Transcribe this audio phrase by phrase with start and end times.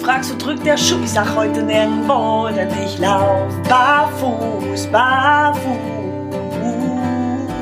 [0.00, 1.02] fragst, wo drückt der Schuh?
[1.04, 6.00] Ich sag heute nirgendwo, denn ich lauf barfuß, barfuß.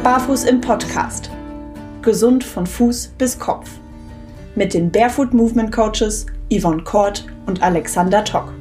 [0.05, 1.31] Barfuß im Podcast.
[2.03, 3.69] Gesund von Fuß bis Kopf.
[4.55, 8.55] Mit den Barefoot Movement Coaches Yvonne Kort und Alexander Tock.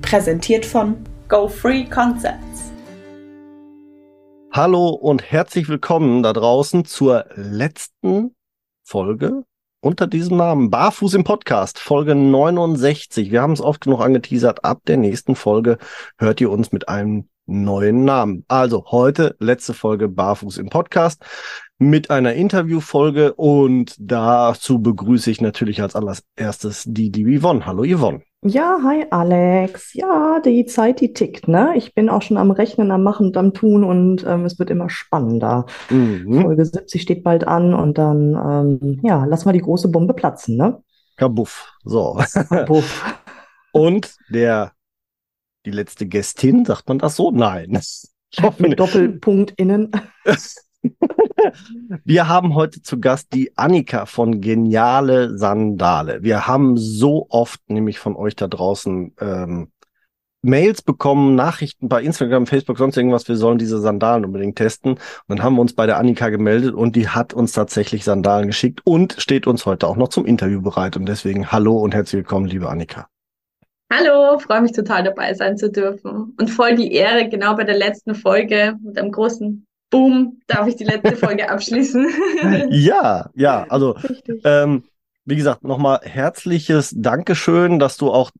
[0.00, 0.96] Präsentiert von
[1.28, 2.72] Go Free Concepts.
[4.52, 8.34] Hallo und herzlich willkommen da draußen zur letzten
[8.82, 9.44] Folge
[9.80, 13.30] unter diesem Namen Barfuß im Podcast, Folge 69.
[13.30, 14.64] Wir haben es oft genug angeteasert.
[14.64, 15.78] Ab der nächsten Folge
[16.18, 18.44] hört ihr uns mit einem neuen Namen.
[18.48, 21.24] Also heute letzte Folge Barfuß im Podcast
[21.80, 27.64] mit einer Interviewfolge und dazu begrüße ich natürlich als allererstes die, die Yvonne.
[27.64, 28.20] Hallo Yvonne.
[28.42, 29.94] Ja, hi Alex.
[29.94, 31.72] Ja, die Zeit, die tickt, ne?
[31.76, 34.68] Ich bin auch schon am Rechnen, am Machen und am Tun und ähm, es wird
[34.68, 35.64] immer spannender.
[35.88, 36.42] Mhm.
[36.42, 40.58] Folge 70 steht bald an und dann, ähm, ja, lass mal die große Bombe platzen,
[40.58, 40.82] ne?
[41.16, 41.72] Kabuff.
[41.84, 42.20] So.
[42.48, 43.18] Kabuff.
[43.72, 44.72] und der,
[45.64, 47.30] die letzte Gästin, sagt man das so?
[47.30, 47.80] Nein.
[48.32, 49.90] Ich hoffe, Mit Doppelpunkt innen.
[52.04, 56.22] Wir haben heute zu Gast die Annika von Geniale Sandale.
[56.22, 59.70] Wir haben so oft nämlich von euch da draußen ähm,
[60.42, 64.92] Mails bekommen, Nachrichten bei Instagram, Facebook, sonst irgendwas, wir sollen diese Sandalen unbedingt testen.
[64.92, 68.46] Und dann haben wir uns bei der Annika gemeldet und die hat uns tatsächlich Sandalen
[68.46, 70.96] geschickt und steht uns heute auch noch zum Interview bereit.
[70.96, 73.06] Und deswegen hallo und herzlich willkommen, liebe Annika.
[73.92, 76.34] Hallo, freue mich total dabei sein zu dürfen.
[76.38, 80.76] Und voll die Ehre, genau bei der letzten Folge mit einem großen boom, darf ich
[80.76, 82.08] die letzte Folge abschließen.
[82.70, 83.96] ja, ja, also
[84.44, 84.84] ähm,
[85.24, 88.30] wie gesagt, nochmal herzliches Dankeschön, dass du auch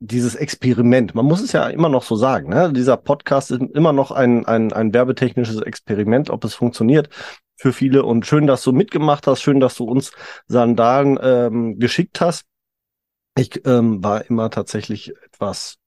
[0.00, 2.72] dieses Experiment, man muss es ja immer noch so sagen, ne?
[2.72, 7.08] dieser Podcast ist immer noch ein, ein, ein werbetechnisches Experiment, ob es funktioniert
[7.56, 8.04] für viele.
[8.04, 10.12] Und schön, dass du mitgemacht hast, schön, dass du uns
[10.46, 12.44] Sandalen ähm, geschickt hast.
[13.36, 15.78] Ich ähm, war immer tatsächlich etwas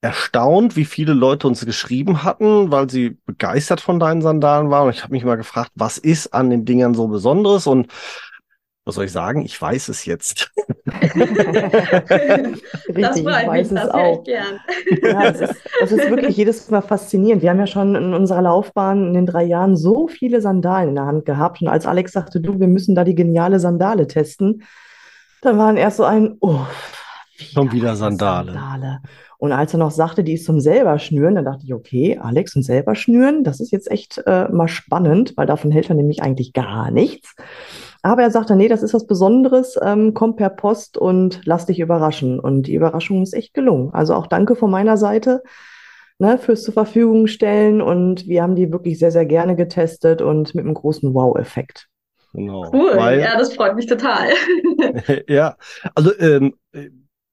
[0.00, 4.86] erstaunt, wie viele Leute uns geschrieben hatten, weil sie begeistert von deinen Sandalen waren.
[4.86, 7.66] Und ich habe mich mal gefragt, was ist an den Dingern so Besonderes?
[7.66, 7.88] Und
[8.84, 9.44] was soll ich sagen?
[9.44, 10.50] Ich weiß es jetzt.
[12.94, 14.24] Das freut ich weiß mich, es auch.
[14.24, 14.58] Gern.
[15.02, 17.42] Ja, es ist, es ist wirklich jedes Mal faszinierend.
[17.42, 20.94] Wir haben ja schon in unserer Laufbahn in den drei Jahren so viele Sandalen in
[20.94, 21.60] der Hand gehabt.
[21.60, 24.62] Und als Alex sagte, du, wir müssen da die geniale Sandale testen,
[25.42, 26.66] dann waren erst so ein, oh,
[27.38, 28.52] Schon wieder Sandale.
[28.52, 29.00] Sandale.
[29.38, 32.56] Und als er noch sagte, die ist zum selber schnüren, dann dachte ich, okay, Alex
[32.56, 36.22] und selber schnüren, das ist jetzt echt äh, mal spannend, weil davon hält er nämlich
[36.22, 37.34] eigentlich gar nichts.
[38.02, 41.78] Aber er sagte, nee, das ist was Besonderes, ähm, komm per Post und lass dich
[41.78, 42.40] überraschen.
[42.40, 43.90] Und die Überraschung ist echt gelungen.
[43.92, 45.42] Also auch danke von meiner Seite
[46.18, 47.80] ne, fürs zur Verfügung stellen.
[47.80, 51.88] Und wir haben die wirklich sehr, sehr gerne getestet und mit einem großen Wow-Effekt.
[52.34, 52.70] Genau.
[52.72, 54.28] Cool, weil, ja, das freut mich total.
[55.28, 55.56] ja,
[55.94, 56.54] also ähm,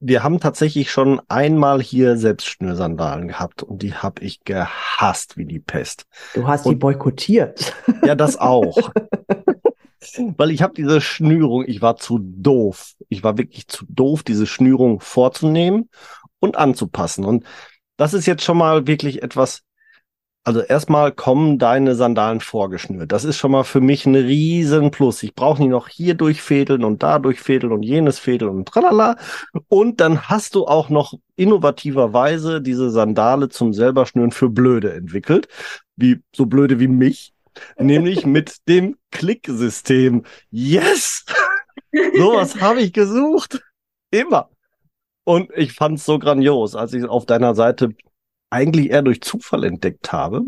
[0.08, 5.60] wir haben tatsächlich schon einmal hier Selbstschnürsandalen gehabt und die habe ich gehasst wie die
[5.60, 6.06] Pest.
[6.36, 7.74] Du hast und, die boykottiert.
[8.06, 8.92] Ja, das auch.
[10.38, 12.94] Weil ich habe diese Schnürung, ich war zu doof.
[13.10, 15.90] Ich war wirklich zu doof, diese Schnürung vorzunehmen
[16.40, 17.26] und anzupassen.
[17.26, 17.44] Und
[17.98, 19.64] das ist jetzt schon mal wirklich etwas,
[20.46, 23.12] also erstmal kommen deine Sandalen vorgeschnürt.
[23.12, 25.24] Das ist schon mal für mich ein riesen Plus.
[25.24, 29.18] Ich brauche nicht noch hier durchfädeln und da durchfädeln und jenes fädeln und tralala.
[29.70, 35.48] Und dann hast du auch noch innovativerweise diese Sandale zum selberschnüren für Blöde entwickelt.
[35.96, 37.34] Wie, so blöde wie mich.
[37.80, 40.26] nämlich mit dem Klicksystem.
[40.52, 41.26] Yes!
[42.18, 43.64] Sowas habe ich gesucht.
[44.12, 44.52] Immer.
[45.24, 47.96] Und ich fand es so grandios, als ich auf deiner Seite
[48.50, 50.46] eigentlich eher durch Zufall entdeckt habe,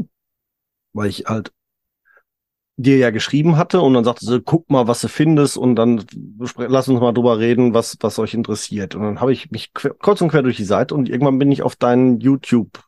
[0.94, 1.52] weil ich halt
[2.78, 6.06] dir ja geschrieben hatte und dann sagte sie, guck mal, was du findest und dann
[6.58, 8.94] lass uns mal drüber reden, was, was euch interessiert.
[8.94, 11.52] Und dann habe ich mich quer, kreuz und quer durch die Seite und irgendwann bin
[11.52, 12.84] ich auf deinen YouTube,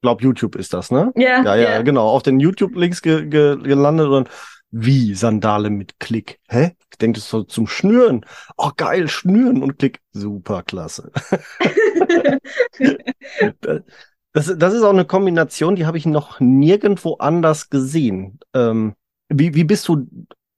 [0.00, 1.12] glaub YouTube ist das, ne?
[1.14, 1.82] Yeah, ja, ja, yeah.
[1.82, 4.30] genau, auf den YouTube-Links ge, ge, gelandet und
[4.70, 6.40] wie Sandale mit Klick?
[6.48, 6.72] Hä?
[6.90, 8.24] Ich denke, das soll zum Schnüren.
[8.56, 10.00] Oh, geil, Schnüren und Klick.
[10.12, 11.12] Super klasse.
[14.38, 18.38] Das, das ist auch eine Kombination, die habe ich noch nirgendwo anders gesehen.
[18.54, 18.94] Ähm,
[19.28, 20.06] wie, wie bist du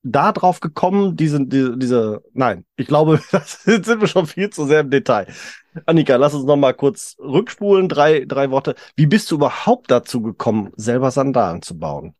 [0.02, 4.66] da drauf gekommen, diese, diese, diese, nein, ich glaube, das sind wir schon viel zu
[4.66, 5.28] sehr im Detail.
[5.86, 8.74] Annika, lass uns noch mal kurz rückspulen, drei, drei Worte.
[8.96, 12.14] Wie bist du überhaupt dazu gekommen, selber Sandalen zu bauen?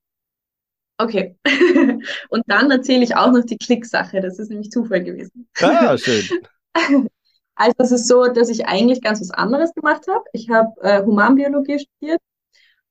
[0.97, 1.37] Okay.
[2.31, 4.23] Und dann erzähle ich auch noch die Klicksache.
[4.23, 5.47] Das ist nämlich Zufall gewesen.
[5.61, 6.25] Ah, schön.
[7.61, 10.25] Also es ist so, dass ich eigentlich ganz was anderes gemacht habe.
[10.33, 12.19] Ich habe äh, Humanbiologie studiert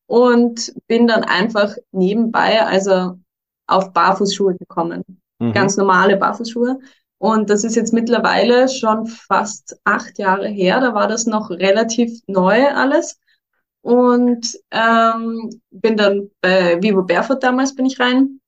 [0.06, 3.18] und bin dann einfach nebenbei, also
[3.66, 5.04] auf Barfußschuhe gekommen.
[5.40, 5.54] Mhm.
[5.54, 6.80] Ganz normale Barfußschuhe.
[7.18, 10.80] Und das ist jetzt mittlerweile schon fast acht Jahre her.
[10.82, 13.20] Da war das noch relativ neu alles.
[13.82, 18.40] Und ähm, bin dann bei Vivo Barefoot damals bin ich rein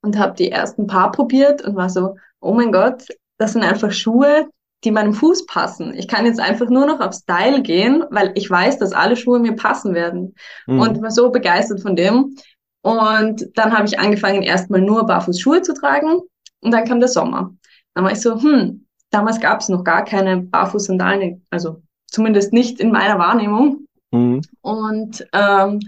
[0.00, 3.06] und habe die ersten paar probiert und war so, oh mein Gott,
[3.36, 4.48] das sind einfach Schuhe,
[4.84, 5.92] die meinem Fuß passen.
[5.94, 9.40] Ich kann jetzt einfach nur noch auf Style gehen, weil ich weiß, dass alle Schuhe
[9.40, 10.34] mir passen werden.
[10.66, 10.80] Mhm.
[10.80, 12.36] Und war so begeistert von dem.
[12.82, 16.20] Und dann habe ich angefangen, erstmal nur Barfußschuhe zu tragen.
[16.60, 17.52] Und dann kam der Sommer.
[17.94, 22.80] Dann war ich so, hm, damals gab es noch gar keine Barfuß-Sandalen, also zumindest nicht
[22.80, 23.86] in meiner Wahrnehmung.
[24.12, 24.42] Mhm.
[24.60, 25.80] Und ähm,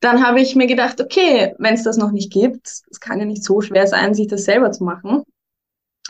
[0.00, 3.24] dann habe ich mir gedacht, okay, wenn es das noch nicht gibt, es kann ja
[3.24, 5.22] nicht so schwer sein, sich das selber zu machen.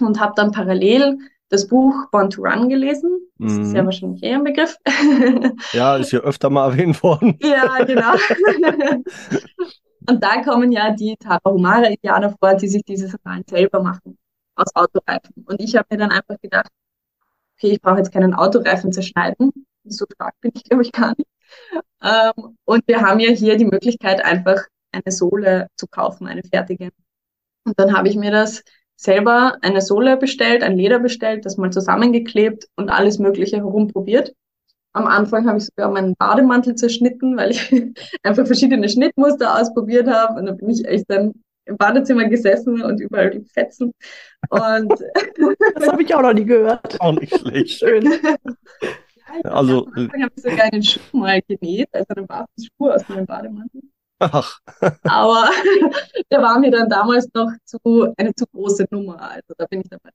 [0.00, 1.19] Und habe dann parallel
[1.50, 3.11] das Buch Born to Run gelesen.
[3.38, 3.62] Das mhm.
[3.62, 3.87] ist ja mhm.
[3.87, 4.76] wahrscheinlich eher ein Begriff.
[5.73, 7.37] Ja, ist ja öfter mal erwähnt worden.
[7.43, 8.12] ja, genau.
[10.08, 14.17] Und da kommen ja die Tarahumara-Indianer vor, die sich diese Sandalen selber machen
[14.55, 15.44] aus Autoreifen.
[15.47, 16.70] Und ich habe mir dann einfach gedacht,
[17.56, 19.52] okay, ich brauche jetzt keinen Autoreifen zerschneiden.
[19.85, 21.29] So stark bin ich, glaube ich, gar nicht.
[22.02, 24.62] Ähm, und wir haben ja hier die Möglichkeit, einfach
[24.93, 26.91] eine Sohle zu kaufen, eine fertige.
[27.64, 28.62] Und dann habe ich mir das
[29.00, 34.35] selber eine Sohle bestellt, ein Leder bestellt, das mal zusammengeklebt und alles Mögliche herumprobiert.
[34.93, 37.73] Am Anfang habe ich sogar meinen Bademantel zerschnitten, weil ich
[38.23, 40.38] einfach verschiedene Schnittmuster ausprobiert habe.
[40.38, 41.32] Und dann bin ich echt dann
[41.64, 43.93] im Badezimmer gesessen und überall die Fetzen.
[44.50, 44.93] Und
[45.75, 47.00] das habe ich auch noch nie gehört.
[47.00, 47.79] Auch nicht schlecht.
[47.79, 48.05] Schön.
[49.44, 52.26] Ja, also, am Anfang habe ich sogar einen Schuh mal genäht, also einen
[52.58, 53.81] Schuh aus meinem Bademantel.
[54.20, 54.61] Ach.
[55.05, 55.50] Aber
[56.31, 59.20] der war mir dann damals noch zu, eine zu große Nummer.
[59.20, 60.11] Also da bin ich dabei.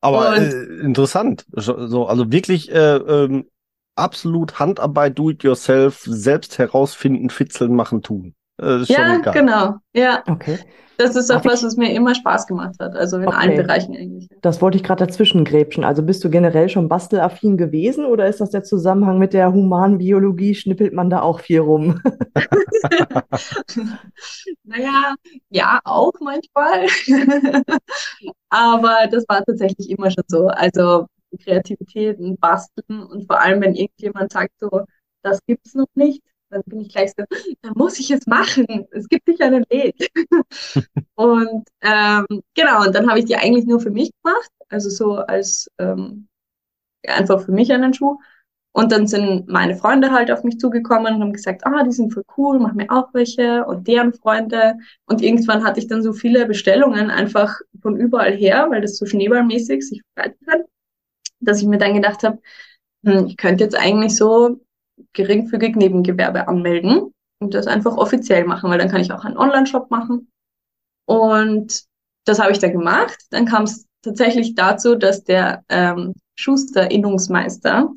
[0.00, 1.44] Aber äh, interessant.
[1.52, 3.50] So, also wirklich äh, ähm,
[3.94, 8.34] absolut Handarbeit, do it yourself, selbst herausfinden, fitzeln, machen, tun.
[8.60, 9.76] Äh, ja, genau.
[9.94, 10.22] Ja.
[10.26, 10.58] Okay.
[10.98, 12.94] Das ist auch was, was mir immer Spaß gemacht hat.
[12.94, 13.36] Also in okay.
[13.38, 14.28] allen Bereichen eigentlich.
[14.42, 15.82] Das wollte ich gerade dazwischen gräbschen.
[15.82, 20.54] Also bist du generell schon bastelaffin gewesen oder ist das der Zusammenhang mit der Humanbiologie?
[20.54, 22.02] Schnippelt man da auch viel rum?
[24.64, 25.14] naja,
[25.48, 26.86] ja, auch manchmal.
[28.50, 30.48] Aber das war tatsächlich immer schon so.
[30.48, 31.06] Also
[31.42, 34.82] Kreativität und Basteln und vor allem, wenn irgendjemand sagt so,
[35.22, 37.24] das gibt's noch nicht, dann bin ich gleich so,
[37.62, 38.66] dann muss ich es machen.
[38.90, 40.10] Es gibt nicht einen Weg.
[41.14, 45.16] und ähm, genau, und dann habe ich die eigentlich nur für mich gemacht, also so
[45.16, 46.28] als ähm,
[47.06, 48.18] einfach für mich einen Schuh.
[48.72, 52.12] Und dann sind meine Freunde halt auf mich zugekommen und haben gesagt, ah, die sind
[52.12, 54.74] voll cool, mach mir auch welche und deren Freunde.
[55.06, 59.06] Und irgendwann hatte ich dann so viele Bestellungen einfach von überall her, weil das so
[59.06, 60.60] schneeballmäßig sich verbreitet hat,
[61.40, 62.38] dass ich mir dann gedacht habe,
[63.04, 64.60] hm, ich könnte jetzt eigentlich so
[65.12, 69.90] geringfügig Nebengewerbe anmelden und das einfach offiziell machen, weil dann kann ich auch einen Online-Shop
[69.90, 70.30] machen.
[71.06, 71.84] Und
[72.24, 73.18] das habe ich dann gemacht.
[73.30, 77.90] Dann kam es tatsächlich dazu, dass der ähm, Schuster-Innungsmeister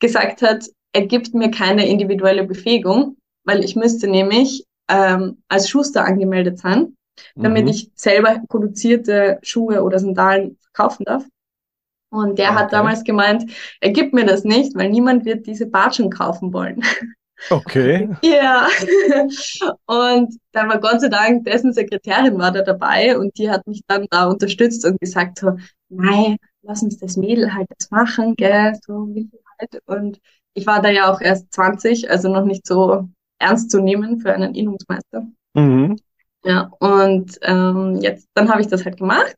[0.00, 6.04] gesagt hat, er gibt mir keine individuelle Befähigung, weil ich müsste nämlich ähm, als Schuster
[6.04, 6.96] angemeldet sein,
[7.34, 7.70] damit mhm.
[7.70, 11.24] ich selber produzierte Schuhe oder Sandalen verkaufen darf.
[12.14, 12.58] Und der okay.
[12.58, 13.50] hat damals gemeint,
[13.80, 16.80] er gibt mir das nicht, weil niemand wird diese Batschen kaufen wollen.
[17.50, 18.08] Okay.
[18.22, 18.68] ja.
[19.86, 23.80] Und dann war Gott sei Dank dessen Sekretärin war da dabei und die hat mich
[23.88, 25.56] dann da unterstützt und gesagt so,
[25.88, 29.82] nein, lass uns das Mädel halt das machen, gell, so wie halt.
[29.86, 30.20] Und
[30.54, 33.08] ich war da ja auch erst 20, also noch nicht so
[33.40, 35.26] ernst zu nehmen für einen Innungsmeister.
[35.54, 35.98] Mhm.
[36.44, 39.34] Ja, und ähm, jetzt, dann habe ich das halt gemacht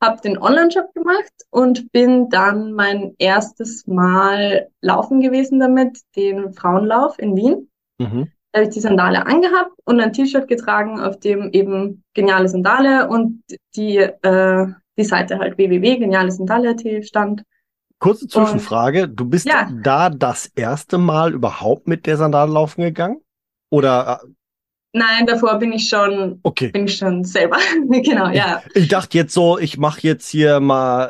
[0.00, 7.18] habe den Online-Shop gemacht und bin dann mein erstes Mal laufen gewesen damit, den Frauenlauf
[7.18, 7.68] in Wien.
[7.98, 8.30] Mhm.
[8.52, 13.08] Da habe ich die Sandale angehabt und ein T-Shirt getragen, auf dem eben geniale Sandale
[13.08, 13.42] und
[13.76, 17.42] die, äh, die Seite halt www.genialesandale.at stand.
[17.98, 19.04] Kurze Zwischenfrage.
[19.04, 19.68] Und, du bist ja.
[19.82, 23.20] da das erste Mal überhaupt mit der Sandale laufen gegangen?
[23.70, 24.26] Oder äh,
[24.94, 26.68] Nein, davor bin ich schon, okay.
[26.68, 27.58] bin ich schon selber.
[27.90, 28.62] genau, ja.
[28.74, 31.04] Ich, ich, dachte jetzt so, ich mache jetzt hier mal,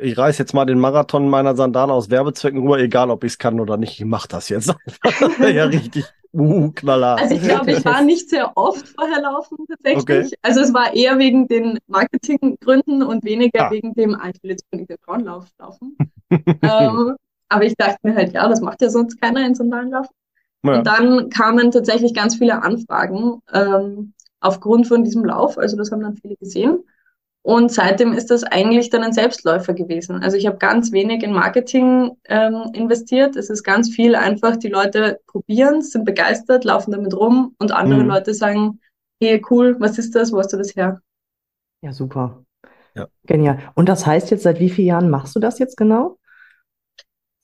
[0.00, 3.24] äh, äh, ich reiß jetzt mal den Marathon meiner Sandale aus Werbezwecken rüber, egal ob
[3.24, 4.00] ich es kann oder nicht.
[4.00, 4.74] Ich mache das jetzt.
[5.40, 6.06] ja, richtig.
[6.32, 7.16] Uh, knaller.
[7.18, 10.26] Also ich glaube, ich war nicht sehr oft vorher laufen tatsächlich.
[10.26, 10.36] Okay.
[10.42, 13.70] Also es war eher wegen den Marketinggründen und weniger ah.
[13.70, 15.96] wegen dem, ah, ich will jetzt unbedingt den Frauenlauf laufen.
[16.30, 17.16] ähm,
[17.48, 20.14] aber ich dachte mir halt, ja, das macht ja sonst keiner in Sandalen laufen.
[20.62, 20.78] Ja.
[20.78, 25.58] Und dann kamen tatsächlich ganz viele Anfragen ähm, aufgrund von diesem Lauf.
[25.58, 26.84] Also das haben dann viele gesehen.
[27.42, 30.22] Und seitdem ist das eigentlich dann ein Selbstläufer gewesen.
[30.22, 33.34] Also ich habe ganz wenig in Marketing ähm, investiert.
[33.36, 38.02] Es ist ganz viel einfach, die Leute probieren, sind begeistert, laufen damit rum und andere
[38.02, 38.08] mhm.
[38.08, 38.80] Leute sagen,
[39.22, 41.00] hey cool, was ist das, wo hast du das her?
[41.82, 42.44] Ja, super.
[42.94, 43.06] Ja.
[43.24, 43.58] Genial.
[43.74, 46.18] Und das heißt jetzt, seit wie vielen Jahren machst du das jetzt genau?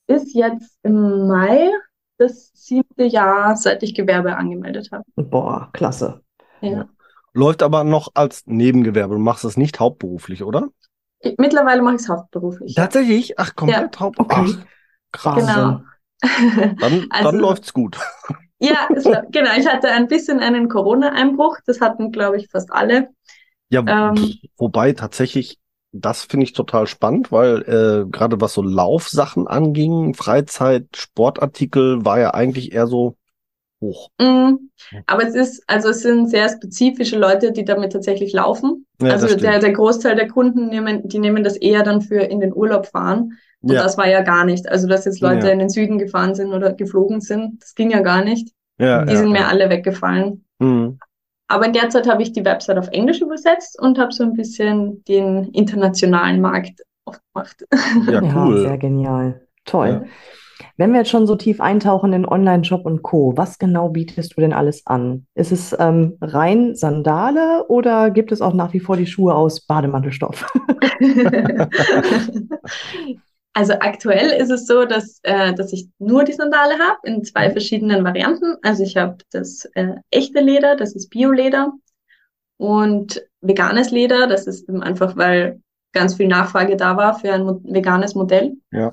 [0.08, 1.70] Ist jetzt im Mai
[2.18, 5.04] das siebte Jahr, seit ich Gewerbe angemeldet habe.
[5.16, 6.23] Boah, klasse.
[6.61, 6.88] Ja.
[7.35, 9.14] Läuft aber noch als Nebengewerbe.
[9.14, 10.68] Du machst es nicht hauptberuflich, oder?
[11.20, 12.75] Ich, mittlerweile mache ich es hauptberuflich.
[12.76, 12.85] ja.
[12.85, 13.38] Tatsächlich?
[13.38, 14.56] Ach, komplett hauptberuflich.
[14.56, 14.66] Okay.
[15.12, 15.46] Ach, krass.
[15.46, 15.80] Genau.
[16.80, 17.99] Dann, Also- dann läuft's gut.
[18.58, 19.50] Ja, es genau.
[19.58, 21.58] Ich hatte ein bisschen einen Corona-Einbruch.
[21.66, 23.11] Das hatten, glaube ich, fast alle.
[23.68, 24.32] Ja, Ähm.
[24.56, 25.58] wobei tatsächlich,
[26.00, 32.18] das finde ich total spannend, weil äh, gerade was so Laufsachen anging, Freizeit, Sportartikel, war
[32.20, 33.16] ja eigentlich eher so
[33.80, 34.10] hoch.
[34.20, 34.54] Mm,
[35.06, 38.86] Aber es ist, also es sind sehr spezifische Leute, die damit tatsächlich laufen.
[39.00, 42.40] Ja, also der, der Großteil der Kunden nehmen, die nehmen das eher dann für in
[42.40, 43.38] den Urlaub fahren.
[43.60, 44.68] Und Ja, das war ja gar nicht.
[44.68, 45.52] Also, dass jetzt Leute Ja.
[45.52, 48.52] in den Süden gefahren sind oder geflogen sind, das ging ja gar nicht.
[48.78, 50.44] ja, Die sind mir alle weggefallen.
[50.58, 50.98] Mhm.
[51.48, 54.32] Aber in der Zeit habe ich die Website auf Englisch übersetzt und habe so ein
[54.32, 57.64] bisschen den internationalen Markt aufgemacht.
[58.06, 58.62] Ja, Ja, cool.
[58.62, 59.46] sehr genial.
[59.64, 59.88] Toll.
[59.88, 60.04] Ja.
[60.78, 64.40] Wenn wir jetzt schon so tief eintauchen in Online-Shop und Co., was genau bietest du
[64.40, 65.26] denn alles an?
[65.34, 69.60] Ist es ähm, rein Sandale oder gibt es auch nach wie vor die Schuhe aus
[69.60, 70.46] Bademantelstoff?
[73.56, 77.50] Also aktuell ist es so, dass, äh, dass ich nur die Sandale habe in zwei
[77.50, 78.56] verschiedenen Varianten.
[78.60, 81.72] Also ich habe das äh, echte Leder, das ist Bio-Leder
[82.58, 85.62] und veganes Leder, das ist eben einfach, weil
[85.94, 88.58] ganz viel Nachfrage da war für ein veganes Modell.
[88.72, 88.90] Ja.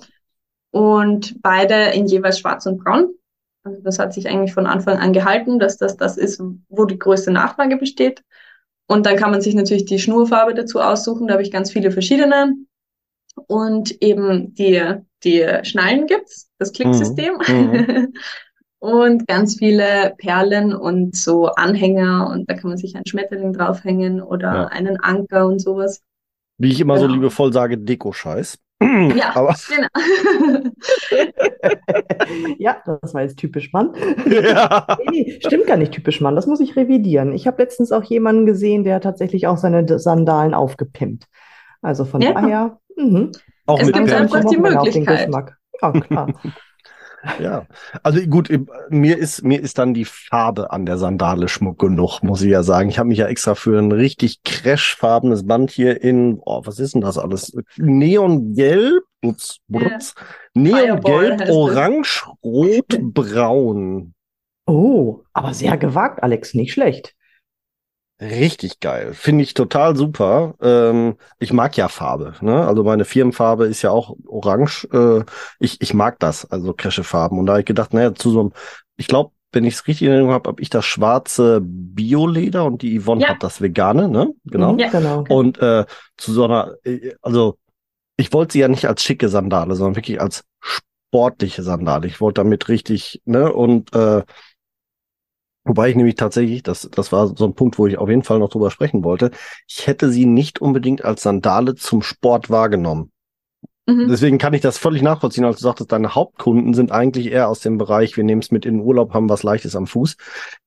[0.71, 3.13] Und beide in jeweils schwarz und braun.
[3.65, 6.99] Also das hat sich eigentlich von Anfang an gehalten, dass das das ist, wo die
[6.99, 8.23] größte Nachfrage besteht.
[8.87, 11.27] Und dann kann man sich natürlich die Schnurfarbe dazu aussuchen.
[11.27, 12.53] Da habe ich ganz viele verschiedene.
[13.47, 14.81] Und eben die,
[15.23, 17.33] die Schnallen gibt's, das Klicksystem.
[17.47, 18.13] Mhm.
[18.79, 22.29] Und ganz viele Perlen und so Anhänger.
[22.29, 24.65] Und da kann man sich einen Schmetterling draufhängen oder Ja.
[24.67, 26.01] einen Anker und sowas.
[26.57, 27.13] Wie ich immer so Genau.
[27.15, 28.57] liebevoll sage, Deko-Scheiß.
[29.15, 29.87] Ja, Aber genau.
[32.59, 33.93] Ja, das war jetzt typisch Mann.
[34.29, 34.85] ja.
[35.09, 37.31] Nee, stimmt gar nicht typisch Mann, das muss ich revidieren.
[37.33, 41.25] Ich habe letztens auch jemanden gesehen, der tatsächlich auch seine Sandalen aufgepimpt.
[41.81, 42.33] Also von Ja.
[42.33, 43.31] daher, mhm.
[43.65, 45.25] auch Es mit gibt einfach die Möglichkeit.
[45.25, 45.57] Geschmack.
[45.81, 46.33] Ja, klar.
[47.39, 47.67] Ja,
[48.03, 48.49] also gut,
[48.89, 52.63] mir ist mir ist dann die Farbe an der Sandale Schmuck genug, muss ich ja
[52.63, 52.89] sagen.
[52.89, 56.95] Ich habe mich ja extra für ein richtig crashfarbenes Band hier in, oh, was ist
[56.95, 57.55] denn das alles?
[57.77, 60.15] Neongelb, ups, brutz,
[60.53, 61.49] Neongelb, Fireball heißt das.
[61.49, 64.13] Orange, Rot, Braun.
[64.65, 67.15] Oh, aber sehr gewagt, Alex, nicht schlecht.
[68.23, 69.13] Richtig geil.
[69.13, 70.55] Finde ich total super.
[70.61, 72.65] Ähm, ich mag ja Farbe, ne?
[72.65, 74.87] Also meine Firmenfarbe ist ja auch orange.
[74.93, 75.23] Äh,
[75.59, 77.37] ich, ich mag das, also Crashfarben.
[77.37, 78.53] Und da habe ich gedacht, naja, zu so einem,
[78.95, 82.81] ich glaube, wenn ich es richtig in Erinnerung habe, habe ich das schwarze Bioleder und
[82.81, 83.29] die Yvonne Ja.
[83.29, 84.31] hat das vegane, ne?
[84.45, 84.73] Genau.
[84.73, 84.89] Mhm, Ja.
[84.89, 85.25] Genau.
[85.29, 85.85] Und äh,
[86.17, 87.57] zu so einer, äh, also
[88.15, 92.07] ich wollte sie ja nicht als schicke Sandale, sondern wirklich als sportliche Sandale.
[92.07, 93.51] Ich wollte damit richtig, ne?
[93.51, 94.23] Und äh,
[95.63, 98.39] wobei ich nämlich tatsächlich, das, das war so ein Punkt, wo ich auf jeden Fall
[98.39, 99.31] noch drüber sprechen wollte,
[99.67, 103.11] ich hätte sie nicht unbedingt als Sandale zum Sport wahrgenommen.
[103.85, 104.07] Mhm.
[104.07, 107.59] Deswegen kann ich das völlig nachvollziehen, als du sagtest, deine Hauptkunden sind eigentlich eher aus
[107.59, 110.15] dem Bereich, wir nehmen es mit in den Urlaub, haben was Leichtes am Fuß.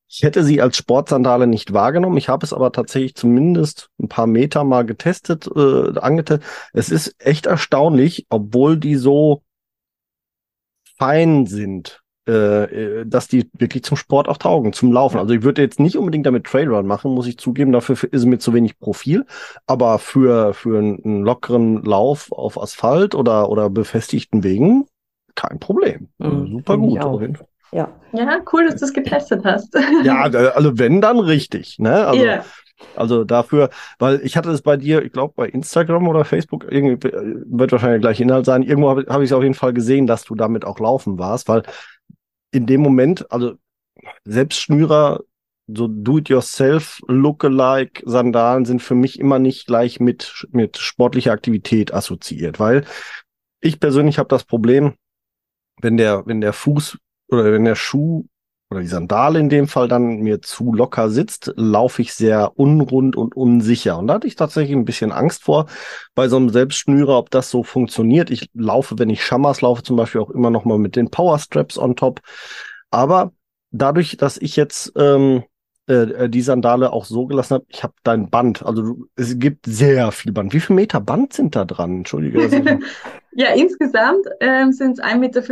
[0.09, 2.17] Ich hätte sie als Sportsandale nicht wahrgenommen.
[2.17, 6.47] Ich habe es aber tatsächlich zumindest ein paar Meter mal getestet, äh, angetestet.
[6.73, 9.43] Es ist echt erstaunlich, obwohl die so
[10.97, 12.64] fein sind, äh,
[13.00, 15.18] äh, dass die wirklich zum Sport auch taugen, zum Laufen.
[15.18, 17.71] Also ich würde jetzt nicht unbedingt damit Trailrun machen, muss ich zugeben.
[17.71, 19.25] Dafür ist mir zu wenig Profil.
[19.66, 24.87] Aber für, für einen, lockeren Lauf auf Asphalt oder, oder befestigten Wegen
[25.37, 26.09] kein Problem.
[26.18, 27.00] Mhm, super gut.
[27.00, 27.12] auch.
[27.12, 27.47] auf jeden Fall.
[27.73, 27.88] Ja.
[28.12, 29.76] Ja, cool, dass du es getestet hast.
[30.02, 31.78] Ja, also wenn, dann richtig.
[31.78, 32.06] Ne?
[32.06, 32.45] Also, Ja.
[32.97, 37.09] also dafür, weil ich hatte es bei dir, ich glaube bei Instagram oder Facebook, irgendwie
[37.09, 38.62] äh, wird wahrscheinlich der gleiche Inhalt sein.
[38.62, 41.49] Irgendwo habe hab ich es auf jeden Fall gesehen, dass du damit auch laufen warst,
[41.49, 41.62] weil
[42.53, 43.55] in dem Moment, also
[44.25, 45.21] selbst Schnürer,
[45.69, 52.61] so do-it-yourself, lookalike Sandalen sind für mich immer nicht gleich mit, mit sportlicher Aktivität assoziiert,
[52.61, 52.85] weil
[53.61, 54.95] ich persönlich habe das Problem,
[55.81, 56.99] wenn der, wenn der Fuß
[57.29, 58.26] oder wenn der Schuh
[58.71, 63.15] oder die Sandale in dem Fall dann mir zu locker sitzt, laufe ich sehr unrund
[63.15, 63.99] und unsicher.
[63.99, 65.67] Und da hatte ich tatsächlich ein bisschen Angst vor
[66.15, 68.31] bei so einem Selbstschnürer, ob das so funktioniert.
[68.31, 71.39] Ich laufe, wenn ich Schammers laufe, zum Beispiel auch immer noch mal mit den Power
[71.39, 72.21] Straps on top.
[72.91, 73.33] Aber
[73.71, 75.45] dadurch, dass ich jetzt ähm,
[75.87, 80.11] äh, die Sandale auch so gelassen habe, ich habe dein Band, also es gibt sehr
[80.11, 80.53] viel Band.
[80.53, 81.99] Wie viel Meter Band sind da dran?
[81.99, 82.81] Entschuldige.
[83.39, 85.43] Ja, insgesamt ähm, sind es 1,50 Meter.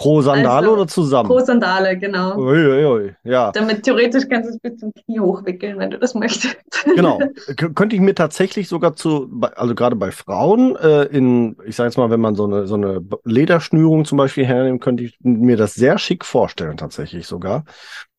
[0.00, 1.28] Pro Sandale Also, oder zusammen?
[1.28, 2.34] Pro Sandale, genau.
[2.38, 3.52] Uiuiui, ja.
[3.52, 6.56] Damit theoretisch kannst du es bis zum Knie hochwickeln, wenn du das möchtest.
[6.96, 7.18] Genau.
[7.56, 11.88] K könnte ich mir tatsächlich sogar zu, also gerade bei Frauen, äh, in, ich sage
[11.88, 15.58] jetzt mal, wenn man so eine, so eine Lederschnürung zum Beispiel hernimmt, könnte ich mir
[15.58, 17.66] das sehr schick vorstellen, tatsächlich sogar.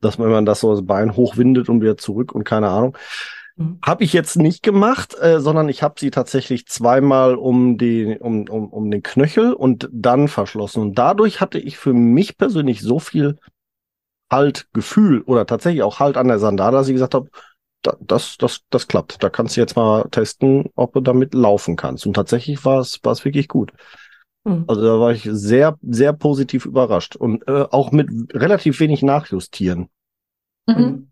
[0.02, 2.96] Dass man, wenn man das so das Bein hochwindet und wieder zurück und keine Ahnung.
[3.56, 3.80] Mhm.
[3.84, 8.48] Habe ich jetzt nicht gemacht, äh, sondern ich habe sie tatsächlich zweimal um, die, um,
[8.50, 10.82] um, um den Knöchel und dann verschlossen.
[10.82, 13.38] Und dadurch hatte ich für mich persönlich so viel
[14.32, 17.30] Halt, Gefühl oder tatsächlich auch Halt an der Sandale, dass ich gesagt habe,
[17.82, 19.22] da, das, das, das klappt.
[19.22, 22.06] Da kannst du jetzt mal testen, ob du damit laufen kannst.
[22.06, 23.74] Und tatsächlich war es, war es wirklich gut.
[24.44, 24.66] Mhm.
[24.68, 29.90] Also da war ich sehr, sehr positiv überrascht und äh, auch mit relativ wenig Nachjustieren.
[30.68, 31.11] Mhm.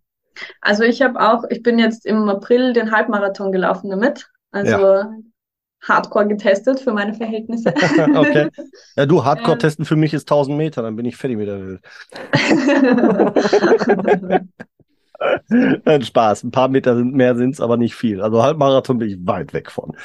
[0.62, 4.29] Also ich habe auch, ich bin jetzt im April den Halbmarathon gelaufen damit.
[4.51, 5.05] Also
[5.81, 7.69] Hardcore getestet für meine Verhältnisse.
[8.15, 8.50] okay.
[8.96, 9.60] Ja, du, Hardcore Ähm.
[9.60, 11.81] testen für mich ist 1000 Meter, dann bin ich fertig mit der Welt.
[16.05, 16.43] Spaß.
[16.43, 18.22] Ein paar Meter sind mehr sind's, aber nicht viel.
[18.22, 19.96] Also Halbmarathon bin ich weit weg von.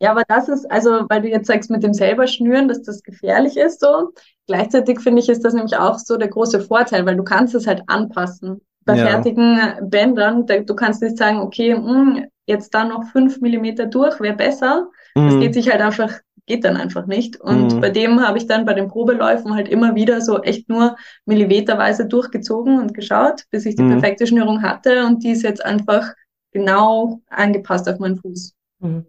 [0.00, 3.02] Ja, aber das ist, also, weil du jetzt sagst, mit dem selber schnüren, dass das
[3.02, 4.10] gefährlich ist, so.
[4.46, 7.66] Gleichzeitig finde ich, ist das nämlich auch so der große Vorteil, weil du kannst es
[7.66, 8.60] halt anpassen.
[8.84, 9.10] Bei Ja.
[9.10, 9.58] fertigen
[9.88, 14.34] Bändern, da, du kannst nicht sagen, okay, hm, jetzt da noch fünf Millimeter durch, wäre
[14.36, 14.88] besser.
[15.14, 15.40] Das Mhm.
[15.40, 16.12] geht sich halt einfach,
[16.46, 17.40] geht dann einfach nicht.
[17.40, 17.80] Und Mhm.
[17.80, 22.06] bei dem habe ich dann bei den Probeläufen halt immer wieder so echt nur millimeterweise
[22.06, 23.90] durchgezogen und geschaut, bis ich die Mhm.
[23.90, 26.12] perfekte Schnürung hatte und die ist jetzt einfach
[26.50, 28.52] genau angepasst auf meinen Fuß.
[28.80, 29.06] Mhm.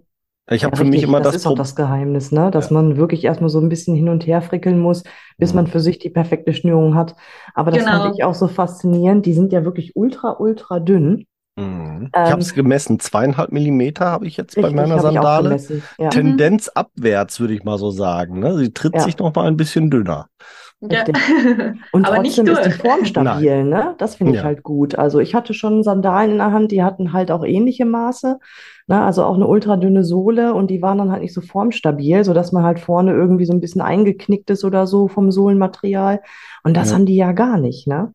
[0.50, 2.52] Ich habe Ja, für mich immer das das ist auch das Geheimnis, ne?
[2.52, 2.74] Dass Ja.
[2.74, 5.04] man wirklich erstmal so ein bisschen hin und her frickeln muss,
[5.38, 5.56] bis Mhm.
[5.58, 7.16] man für sich die perfekte Schnürung hat.
[7.54, 8.04] Aber das Genau.
[8.04, 9.26] fand ich auch so faszinierend.
[9.26, 11.26] Die sind ja wirklich ultra, ultra dünn.
[11.56, 11.64] Mhm.
[11.64, 13.00] Ähm, ich habe es gemessen.
[13.00, 15.58] Zweieinhalb Millimeter habe ich jetzt bei Richtig, meiner ich auch Sandale.
[15.98, 16.10] Ja.
[16.10, 18.40] Tendenz abwärts, würde ich mal so sagen.
[18.40, 18.58] Ne?
[18.58, 19.02] Sie tritt Ja.
[19.02, 20.28] sich noch mal ein bisschen dünner.
[20.90, 21.06] Ja.
[21.92, 22.72] Und Aber nicht trotzdem ist die.
[22.72, 23.96] Form stabil, ne?
[24.00, 24.44] Das finde ich Ja.
[24.44, 24.96] halt gut.
[24.96, 28.40] Also ich hatte schon Sandalen in der Hand, die hatten halt auch ähnliche Maße,
[28.88, 29.02] ne?
[29.02, 32.64] Also auch eine ultradünne Sohle und die waren dann halt nicht so formstabil, sodass man
[32.64, 36.22] halt vorne irgendwie so ein bisschen eingeknickt ist oder so vom Sohlenmaterial.
[36.64, 36.96] Und das Ja.
[36.96, 38.14] haben die ja gar nicht, ne?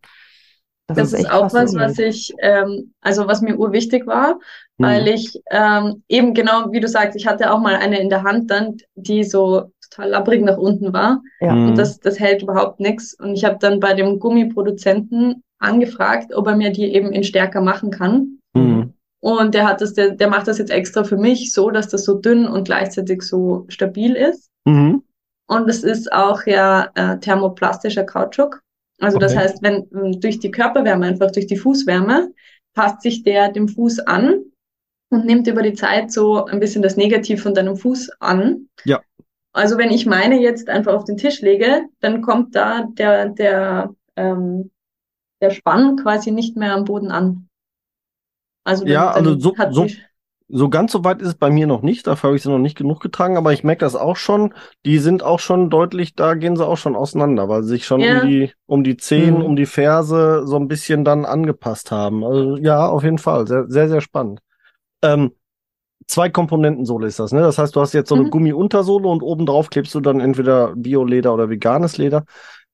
[0.86, 4.38] Das ist echt auch was, was ich, ähm, also was mir urwichtig war,
[4.78, 5.14] weil Mhm.
[5.14, 8.50] ich ähm, eben genau, wie du sagst, ich hatte auch mal eine in der Hand
[8.50, 11.54] dann, die so total labbrig nach unten war Ja.
[11.54, 11.68] Mhm.
[11.70, 13.14] und das, das hält überhaupt nichts.
[13.14, 17.60] Und ich habe dann bei dem Gummiproduzenten angefragt, ob er mir die eben in stärker
[17.60, 18.38] machen kann.
[18.54, 18.92] Mhm.
[19.20, 22.04] Und der hat das, der, der macht das jetzt extra für mich so, dass das
[22.04, 24.48] so dünn und gleichzeitig so stabil ist.
[24.64, 25.02] Mhm.
[25.48, 28.60] Und es ist auch ja äh, thermoplastischer Kautschuk.
[29.00, 29.40] Also das Okay.
[29.42, 32.30] heißt, wenn ähm, durch die Körperwärme, einfach durch die Fußwärme,
[32.74, 34.40] passt sich der dem Fuß an
[35.10, 38.68] und nimmt über die Zeit so ein bisschen das Negativ von deinem Fuß an.
[38.84, 39.00] Ja.
[39.52, 43.94] Also wenn ich meine jetzt einfach auf den Tisch lege, dann kommt da der, der,
[44.16, 44.70] ähm,
[45.40, 47.48] der Spann quasi nicht mehr am Boden an.
[48.64, 49.86] Also dann, Ja, also so- so-
[50.50, 52.06] So ganz so weit ist es bei mir noch nicht.
[52.06, 54.54] Dafür habe ich sie noch nicht genug getragen, aber ich merke das auch schon.
[54.86, 58.00] Die sind auch schon deutlich, da gehen sie auch schon auseinander, weil sie sich schon
[58.00, 58.22] Ja.
[58.22, 59.42] um die, um die Zehen, Mhm.
[59.42, 62.24] um die Ferse so ein bisschen dann angepasst haben.
[62.24, 63.46] Also ja, auf jeden Fall.
[63.46, 64.40] Sehr, sehr, sehr spannend.
[65.02, 65.32] Ähm,
[66.08, 67.40] zwei Komponentensohle ist das, ne?
[67.40, 68.30] Das heißt, du hast jetzt so eine Mhm.
[68.30, 72.24] Gummi-Untersohle und obendrauf klebst du dann entweder Bio-Leder oder veganes Leder.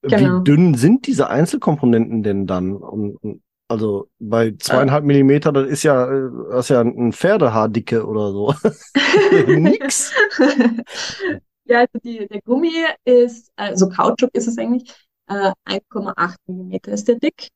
[0.02, 0.40] Genau.
[0.40, 2.74] Wie dünn sind diese Einzelkomponenten denn dann?
[2.76, 8.06] Und, und also bei zweieinhalb Millimeter, das ist ja, äh, das ist ja ein Pferdehaardicke
[8.06, 8.54] oder so.
[9.48, 10.12] Nix.
[11.66, 12.72] Ja, also die, der Gummi
[13.06, 14.92] ist, also Kautschuk ist es eigentlich,
[15.28, 17.48] äh, 1,8 Millimeter ist der dick.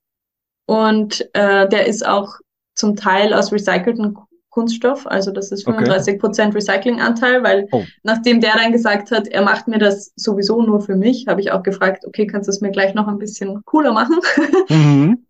[0.66, 2.36] Und äh, der ist auch
[2.74, 4.16] zum Teil aus recyceltem
[4.50, 5.84] Kunststoff, also das ist Okay.
[5.84, 7.84] 35% Recyclinganteil, weil Oh.
[8.02, 11.52] nachdem der dann gesagt hat, er macht mir das sowieso nur für mich, habe ich
[11.52, 14.18] auch gefragt, okay, kannst du es mir gleich noch ein bisschen cooler machen?
[14.70, 15.26] Mhm.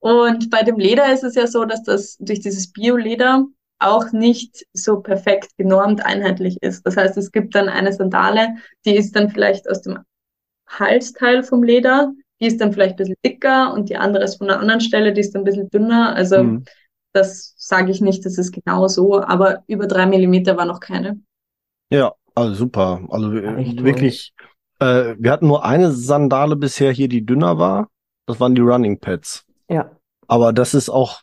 [0.00, 3.46] Und bei dem Leder ist es ja so, dass das durch dieses Bio-Leder
[3.78, 6.86] auch nicht so perfekt genormt einheitlich ist.
[6.86, 9.98] Das heißt, es gibt dann eine Sandale, die ist dann vielleicht aus dem
[10.68, 14.50] Halsteil vom Leder, die ist dann vielleicht ein bisschen dicker und die andere ist von
[14.50, 16.14] einer anderen Stelle, die ist dann ein bisschen dünner.
[16.14, 16.64] Also Mhm.
[17.12, 21.20] das sage ich nicht, das ist genau so, aber über drei Millimeter war noch keine.
[21.90, 23.00] Ja, also super.
[23.08, 24.34] Also echt wirklich,
[24.80, 27.88] äh, wir hatten nur eine Sandale bisher hier, die dünner war.
[28.26, 29.46] Das waren die Running Pads.
[29.68, 29.90] Ja.
[30.26, 31.22] Aber das ist auch,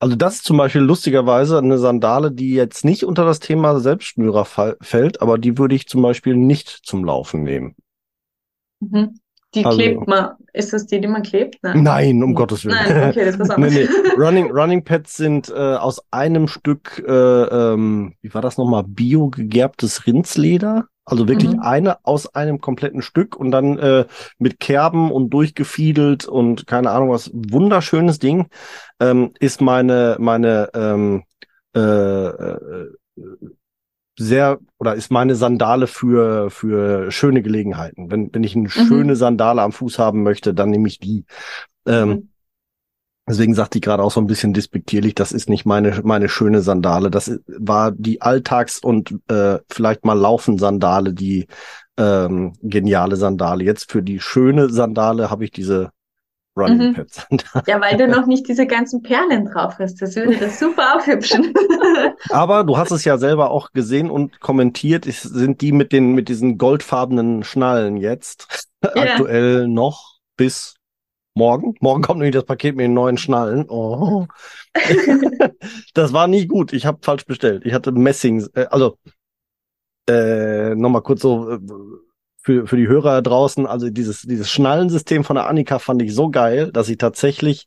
[0.00, 4.44] also das ist zum Beispiel lustigerweise eine Sandale, die jetzt nicht unter das Thema Selbstschnürer
[4.80, 7.76] fällt, aber die würde ich zum Beispiel nicht zum Laufen nehmen.
[8.80, 9.20] Mhm.
[9.54, 10.30] Die Also- klebt man.
[10.54, 11.58] Ist das die, die man klebt?
[11.62, 12.34] Nein, um Nee.
[12.34, 12.76] Gottes Willen.
[12.76, 13.74] Nein, okay, das ist was Nee, anderes.
[13.74, 14.10] nee.
[14.22, 19.28] Running, Running Pads sind äh, aus einem Stück, äh, ähm, wie war das nochmal, bio
[19.28, 20.86] gegerbtes Rindsleder.
[21.04, 21.60] Also wirklich Mhm.
[21.60, 24.04] eine aus einem kompletten Stück und dann äh,
[24.38, 27.28] mit Kerben und durchgefiedelt und keine Ahnung was.
[27.34, 28.46] Wunderschönes Ding.
[29.00, 31.24] Ähm, ist meine, meine ähm,
[31.74, 32.90] äh, äh,
[34.18, 38.10] sehr oder ist meine Sandale für, für schöne Gelegenheiten.
[38.10, 41.24] Wenn, wenn ich eine schöne Sandale am Fuß haben möchte, dann nehme ich die.
[41.86, 42.28] Ähm, Mhm.
[43.28, 46.60] Deswegen sagte ich gerade auch so ein bisschen despektierlich, das ist nicht meine, meine schöne
[46.60, 47.08] Sandale.
[47.08, 51.46] Das war die Alltags- und äh, vielleicht mal Laufen-Sandale, die
[51.96, 53.62] ähm, geniale Sandale.
[53.62, 55.90] Jetzt für die schöne Sandale habe ich diese
[56.56, 56.94] Running Mhm.
[56.94, 57.64] Pad Sandale.
[57.66, 60.02] Ja, weil du noch nicht diese ganzen Perlen drauf hast.
[60.02, 61.54] Das würde das super aufhübschen.
[62.30, 66.12] Aber du hast es ja selber auch gesehen und kommentiert, es sind die mit den,
[66.12, 70.74] mit diesen goldfarbenen Schnallen jetzt aktuell noch bis
[71.34, 71.74] morgen.
[71.80, 73.66] Morgen kommt nämlich das Paket mit den neuen Schnallen.
[73.68, 74.26] Oh.
[75.94, 76.72] das war nie gut.
[76.72, 77.64] Ich habe falsch bestellt.
[77.64, 78.98] Ich hatte Messing, äh, also
[80.08, 81.58] äh, nochmal kurz so äh,
[82.42, 86.30] für, für die Hörer draußen, also dieses, dieses Schnallensystem von der Annika fand ich so
[86.30, 87.66] geil, dass ich tatsächlich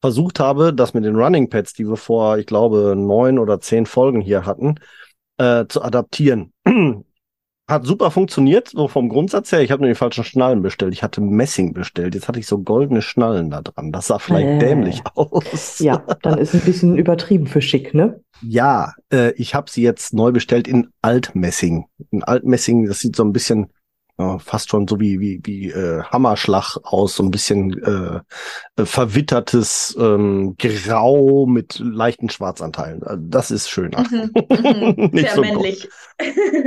[0.00, 3.86] versucht habe, das mit den Running Pads, die wir vor, ich glaube, neun oder zehn
[3.86, 4.76] Folgen hier hatten,
[5.38, 6.52] äh, zu adaptieren.
[7.70, 9.60] Hat super funktioniert, so vom Grundsatz her.
[9.60, 10.94] Ich habe nur die falschen Schnallen bestellt.
[10.94, 12.14] Ich hatte Messing bestellt.
[12.14, 13.92] Jetzt hatte ich so goldene Schnallen da dran.
[13.92, 14.58] Das sah vielleicht Äh.
[14.58, 15.78] dämlich aus.
[15.78, 18.22] Ja, dann ist ein bisschen übertrieben für schick, ne?
[18.40, 21.84] Ja, äh, ich habe sie jetzt neu bestellt in Altmessing.
[22.10, 23.66] In Altmessing, das sieht so ein bisschen
[24.18, 28.20] äh, fast schon so wie wie wie äh, Hammerschlag aus, so ein bisschen äh,
[28.80, 33.02] äh, verwittertes ähm, Grau mit leichten Schwarzanteilen.
[33.02, 34.04] Also das ist schöner.
[34.10, 35.10] Mhm, mhm.
[35.12, 35.88] Nicht Sehr so männlich.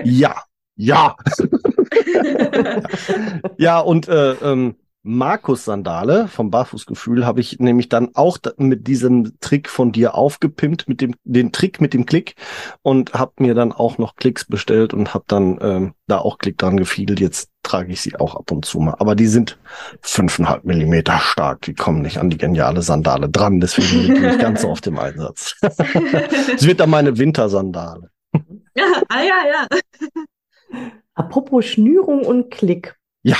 [0.04, 0.44] Ja,
[0.76, 1.16] ja,
[3.58, 9.34] ja und äh, ähm, Markus Sandale vom Barfußgefühl habe ich nämlich dann auch mit diesem
[9.40, 12.36] Trick von dir aufgepimpt, mit dem den Trick mit dem Klick
[12.84, 16.60] und habe mir dann auch noch Klicks bestellt und habe dann ähm, da auch Klick
[16.60, 17.20] dran gefiedelt.
[17.20, 19.58] Jetzt trage ich sie auch ab und zu mal, aber die sind
[20.02, 21.62] fünfeinhalb Millimeter stark.
[21.62, 25.00] Die kommen nicht an die geniale Sandale dran, deswegen die nicht ganz so oft im
[25.00, 25.56] Einsatz.
[26.56, 28.12] Es wird dann meine Wintersandale.
[28.34, 30.80] ah ja, ja.
[31.16, 32.96] Apropos Schnürung und Klick.
[33.24, 33.38] Ja.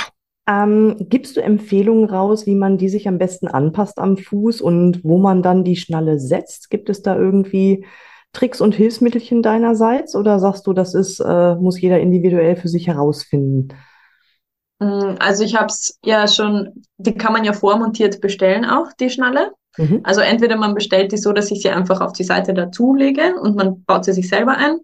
[0.48, 5.04] Ähm, gibst du Empfehlungen raus, wie man die sich am besten anpasst am Fuß und
[5.04, 6.68] wo man dann die Schnalle setzt?
[6.70, 7.86] Gibt es da irgendwie
[8.32, 12.88] Tricks und Hilfsmittelchen deinerseits oder sagst du, das ist, äh, muss jeder individuell für sich
[12.88, 13.68] herausfinden?
[14.80, 19.10] Mm, Also ich habe es ja schon, die kann man ja vormontiert bestellen auch, die
[19.10, 19.52] Schnalle.
[19.78, 20.00] Mhm.
[20.02, 23.56] Also entweder man bestellt die so, dass ich sie einfach auf die Seite dazulege und
[23.56, 24.80] man baut sie sich selber ein.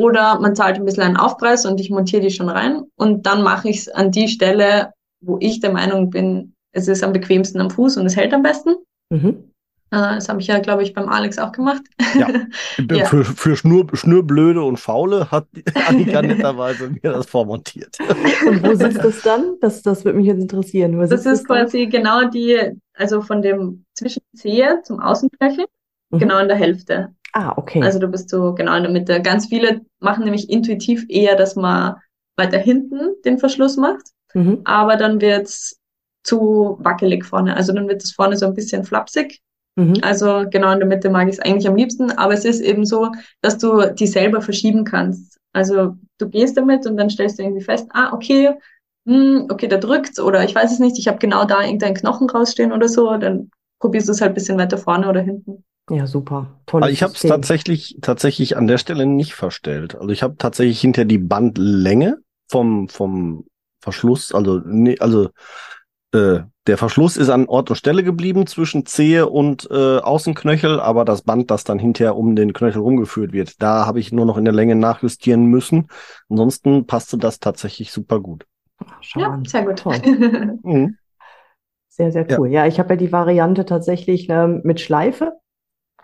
[0.00, 2.84] Oder man zahlt ein bisschen einen Aufpreis und ich montiere die schon rein.
[2.96, 7.04] Und dann mache ich es an die Stelle, wo ich der Meinung bin, es ist
[7.04, 8.76] am bequemsten am Fuß und es hält am besten.
[9.10, 9.44] Mhm.
[9.90, 11.82] Äh, Das habe ich ja, glaube ich, beim Alex auch gemacht.
[12.18, 12.28] Ja.
[12.90, 13.04] Ja.
[13.04, 17.98] Für, für Schnur, Schnurblöde und Faule hat die Annika netterweise mir das vormontiert.
[18.48, 19.56] Und wo sitzt das dann?
[19.60, 20.96] Das, das würde mich jetzt interessieren.
[20.98, 22.56] Wo Das ist quasi genau die,
[22.94, 25.66] also von dem Zwischenzehe zum Außenknöchel,
[26.12, 26.18] Mhm.
[26.18, 27.14] genau in der Hälfte.
[27.32, 27.82] Ah, okay.
[27.82, 29.20] Also du bist so genau in der Mitte.
[29.22, 31.96] Ganz viele machen nämlich intuitiv eher, dass man
[32.36, 34.60] weiter hinten den Verschluss macht, Mhm.
[34.64, 35.76] aber dann wird's
[36.24, 37.56] zu wackelig vorne.
[37.56, 39.40] Also dann wird es vorne so ein bisschen flapsig.
[39.76, 39.98] Mhm.
[40.02, 42.84] Also genau in der Mitte mag ich es eigentlich am liebsten, aber es ist eben
[42.84, 45.38] so, dass du die selber verschieben kannst.
[45.52, 48.54] Also du gehst damit und dann stellst du irgendwie fest, ah, okay,
[49.06, 52.28] hm, okay, da drückt's oder ich weiß es nicht, ich habe genau da irgendeinen Knochen
[52.28, 55.64] rausstehen oder so, dann probierst du es halt ein bisschen weiter vorne oder hinten.
[55.90, 56.46] Ja, super.
[56.66, 59.96] Tolles Aber ich habe es tatsächlich, tatsächlich an der Stelle nicht verstellt.
[59.96, 63.44] Also ich habe tatsächlich hinter die Bandlänge vom, vom
[63.80, 65.30] Verschluss, also, nee, also
[66.12, 71.04] äh, der Verschluss ist an Ort und Stelle geblieben zwischen Zehe und äh, Außenknöchel, aber
[71.04, 74.36] das Band, das dann hinterher um den Knöchel rumgeführt wird, da habe ich nur noch
[74.36, 75.88] in der Länge nachjustieren müssen.
[76.28, 78.46] Ansonsten passte das tatsächlich super gut.
[79.00, 79.44] Schau Ja, an.
[79.44, 79.78] sehr gut.
[79.78, 80.00] Toll.
[80.62, 80.96] Mhm.
[81.88, 82.38] Sehr, sehr Ja.
[82.38, 82.48] cool.
[82.48, 85.38] Ja, ich habe ja die Variante tatsächlich ähm, mit Schleife.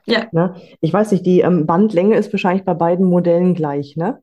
[0.06, 0.30] Ja.
[0.32, 0.54] Ne?
[0.80, 4.20] Ich weiß nicht, die ähm, Bandlänge ist wahrscheinlich bei beiden Modellen gleich, ne?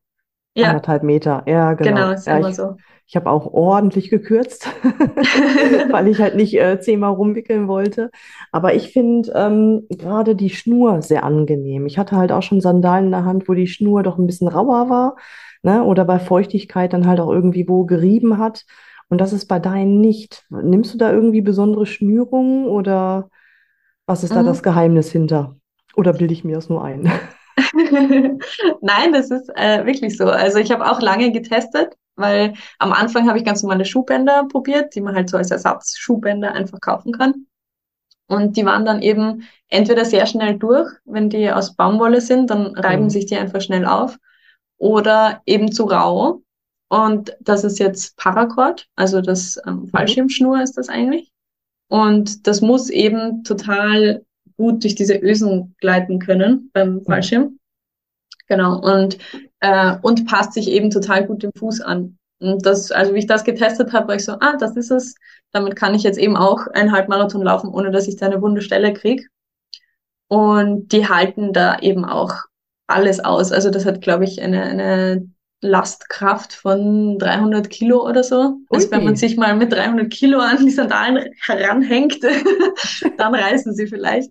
[0.55, 1.43] Ja, Anderthalb Meter.
[1.47, 1.95] Ja, genau.
[1.95, 2.75] genau, ist Ja, immer ich so.
[3.07, 4.67] ich habe auch ordentlich gekürzt,
[5.91, 8.11] weil ich halt nicht äh, zehnmal rumwickeln wollte.
[8.51, 11.85] Aber ich finde ähm, gerade die Schnur sehr angenehm.
[11.85, 14.47] Ich hatte halt auch schon Sandalen in der Hand, wo die Schnur doch ein bisschen
[14.47, 15.15] rauer war,
[15.63, 15.83] ne?
[15.83, 18.65] Oder bei Feuchtigkeit dann halt auch irgendwie wo gerieben hat.
[19.09, 20.45] Und das ist bei deinen nicht.
[20.49, 23.29] Nimmst du da irgendwie besondere Schnürungen oder
[24.07, 24.47] was ist da Mhm.
[24.47, 25.57] das Geheimnis hinter?
[25.95, 27.12] Oder bilde ich mir das nur ein?
[28.82, 30.25] Nein, das ist äh, wirklich so.
[30.25, 34.95] Also ich habe auch lange getestet, weil am Anfang habe ich ganz normale Schuhbänder probiert,
[34.95, 37.45] die man halt so als Ersatzschuhbänder einfach kaufen kann.
[38.27, 42.75] Und die waren dann eben entweder sehr schnell durch, wenn die aus Baumwolle sind, dann
[42.75, 43.10] reiben Mhm.
[43.10, 44.17] sich die einfach schnell auf,
[44.77, 46.41] oder eben zu rau.
[46.89, 51.32] und das ist jetzt Paracord, also das ähm, Fallschirmschnur ist das eigentlich.
[51.89, 54.23] Und das muss eben total
[54.57, 57.05] gut durch diese Ösen gleiten können beim mhm.
[57.05, 57.59] Fallschirm.
[58.47, 58.79] Genau.
[58.79, 59.17] Und,
[59.59, 62.17] äh, und passt sich eben total gut dem Fuß an.
[62.39, 65.15] Und das, also wie ich das getestet habe, war ich so, ah, das ist es.
[65.51, 68.61] Damit kann ich jetzt eben auch einen Halbmarathon laufen, ohne dass ich da eine wunde
[68.61, 69.25] Stelle kriege.
[70.27, 72.33] Und die halten da eben auch
[72.87, 73.51] alles aus.
[73.51, 75.29] Also das hat, glaube ich, eine, eine
[75.63, 78.58] Lastkraft von 300 Kilo oder so.
[78.69, 82.19] Also wenn man sich mal mit 300 Kilo an die Sandalen heranhängt,
[83.17, 84.30] dann reißen sie vielleicht.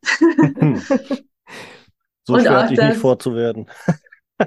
[2.24, 3.68] so schwer hatte ich nicht vorzuwerden.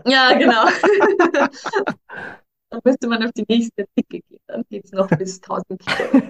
[0.05, 0.65] Ja, genau.
[2.69, 4.39] Dann müsste man auf die nächste Dicke gehen.
[4.47, 6.21] Dann geht es noch bis 1000 Kilo.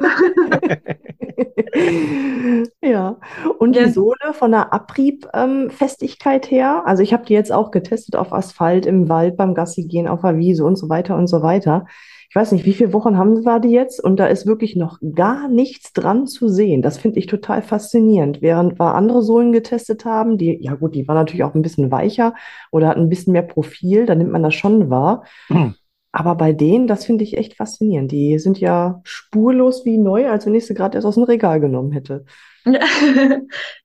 [2.84, 3.18] ja.
[3.60, 3.86] Und ja.
[3.86, 8.34] die Sohle von der Abriebfestigkeit ähm, her, also ich habe die jetzt auch getestet auf
[8.34, 11.86] Asphalt, im Wald, beim Gassi gehen, auf der Wiese und so weiter und so weiter.
[12.30, 14.04] Ich weiß nicht, wie viele Wochen haben wir die jetzt?
[14.04, 16.82] Und da ist wirklich noch gar nichts dran zu sehen.
[16.82, 18.42] Das finde ich total faszinierend.
[18.42, 21.92] Während wir andere Sohlen getestet haben, die, ja gut, die waren natürlich auch ein bisschen
[21.92, 22.34] weicher
[22.72, 25.24] oder hatten ein bisschen mehr Profil, da nimmt man das schon wahr.
[25.48, 25.76] Mhm.
[26.18, 28.10] Aber bei denen, das finde ich echt faszinierend.
[28.10, 31.60] Die sind ja spurlos wie neu, als wenn ich sie gerade erst aus dem Regal
[31.60, 32.24] genommen hätte.
[32.66, 32.80] ja,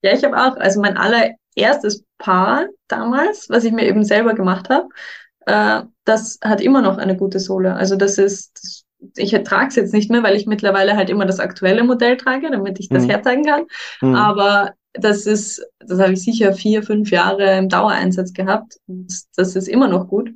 [0.00, 4.86] ich habe auch, also mein allererstes Paar damals, was ich mir eben selber gemacht habe,
[5.46, 7.74] äh, das hat immer noch eine gute Sohle.
[7.74, 8.84] Also das ist, das,
[9.16, 12.48] ich trage es jetzt nicht mehr, weil ich mittlerweile halt immer das aktuelle Modell trage,
[12.52, 13.10] damit ich das mhm.
[13.10, 13.64] herzeigen kann.
[14.02, 14.14] Mhm.
[14.14, 18.76] Aber das ist, das habe ich sicher vier, fünf Jahre im Dauereinsatz gehabt.
[18.86, 20.30] Das ist immer noch gut.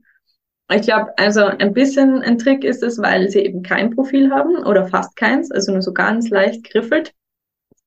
[0.72, 4.57] Ich glaube, also ein bisschen ein Trick ist es, weil sie eben kein Profil haben
[4.64, 7.12] oder fast keins, also nur so ganz leicht griffelt.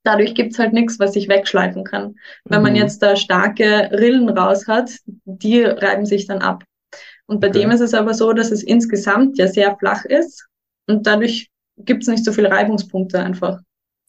[0.04, 2.16] Dadurch gibt's halt nichts, was sich wegschleifen kann.
[2.46, 2.63] Wenn mhm.
[2.63, 4.92] man jetzt da starke Rillen raus hat,
[5.26, 6.63] die reiben sich dann ab.
[7.26, 7.62] Und bei okay.
[7.62, 10.48] dem ist es aber so, dass es insgesamt ja sehr flach ist
[10.88, 13.60] und dadurch gibt's nicht so viele Reibungspunkte einfach.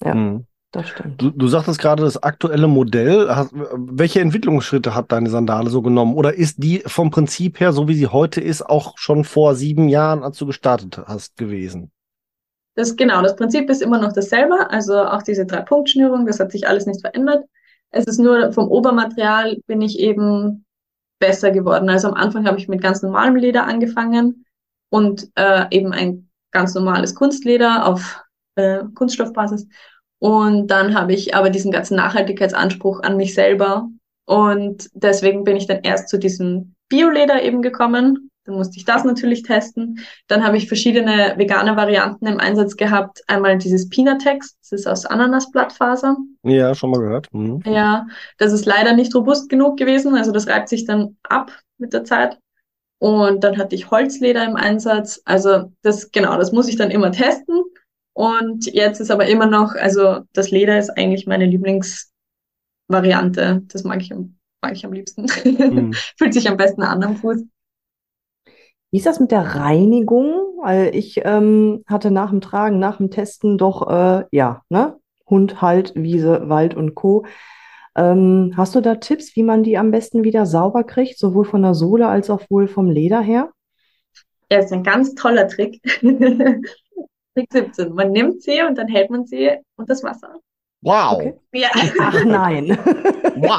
[0.05, 0.15] Ja.
[0.15, 0.47] Mhm.
[0.71, 1.21] Das stimmt.
[1.21, 3.35] Du, du sagtest gerade das aktuelle Modell.
[3.35, 6.15] Hast, welche Entwicklungsschritte hat deine Sandale so genommen?
[6.15, 9.89] Oder ist die vom Prinzip her, so wie sie heute ist, auch schon vor sieben
[9.89, 11.91] Jahren, als du gestartet hast, gewesen?
[12.75, 14.71] Das genau, das Prinzip ist immer noch dasselbe.
[14.71, 17.45] Also auch diese Drei-Punkt-Schnürung, das hat sich alles nicht verändert.
[17.91, 20.67] Es ist nur vom Obermaterial bin ich eben
[21.19, 21.89] besser geworden.
[21.89, 24.45] Also am Anfang habe ich mit ganz normalem Leder angefangen
[24.91, 28.23] und äh, eben ein ganz normales Kunstleder auf
[28.55, 29.67] äh, Kunststoffbasis.
[30.19, 33.89] Und dann habe ich aber diesen ganzen Nachhaltigkeitsanspruch an mich selber.
[34.25, 38.31] Und deswegen bin ich dann erst zu diesem Bioleder eben gekommen.
[38.45, 40.01] Dann musste ich das natürlich testen.
[40.27, 43.23] Dann habe ich verschiedene vegane Varianten im Einsatz gehabt.
[43.27, 46.17] Einmal dieses Pinatex, das ist aus Ananasblattfaser.
[46.45, 47.29] Ja, schon mal gehört.
[47.33, 47.63] Mhm.
[47.67, 48.07] Ja,
[48.39, 50.15] das ist leider nicht robust genug gewesen.
[50.15, 52.39] Also das reibt sich dann ab mit der Zeit.
[52.99, 55.21] Und dann hatte ich Holzleder im Einsatz.
[55.25, 57.65] Also das, genau, das muss ich dann immer testen.
[58.19, 63.63] Und jetzt ist aber immer noch, also das Leder ist eigentlich meine Lieblingsvariante.
[63.69, 64.13] Das mag ich,
[64.61, 65.27] mag ich am liebsten.
[65.45, 65.93] Mhm.
[66.19, 67.45] Fühlt sich am besten an am Fuß.
[68.91, 70.33] Wie ist das mit der Reinigung?
[70.61, 74.99] Weil ich ähm, hatte nach dem Tragen, nach dem Testen doch, äh, ja, ne?
[75.31, 77.25] Hund, Halt, Wiese, Wald und Co.
[77.95, 81.63] Ähm, hast du da Tipps, wie man die am besten wieder sauber kriegt, sowohl von
[81.63, 83.53] der Sohle als auch wohl vom Leder her?
[84.51, 85.81] Ja, ist ein ganz toller Trick.
[87.39, 87.95] Trick 17.
[87.95, 90.41] Man nimmt sie und dann hält man sie unter das Wasser.
[90.81, 91.15] Wow.
[91.15, 91.35] Okay.
[91.53, 91.69] Ja.
[92.01, 92.79] Ach nein.
[93.37, 93.59] Wow.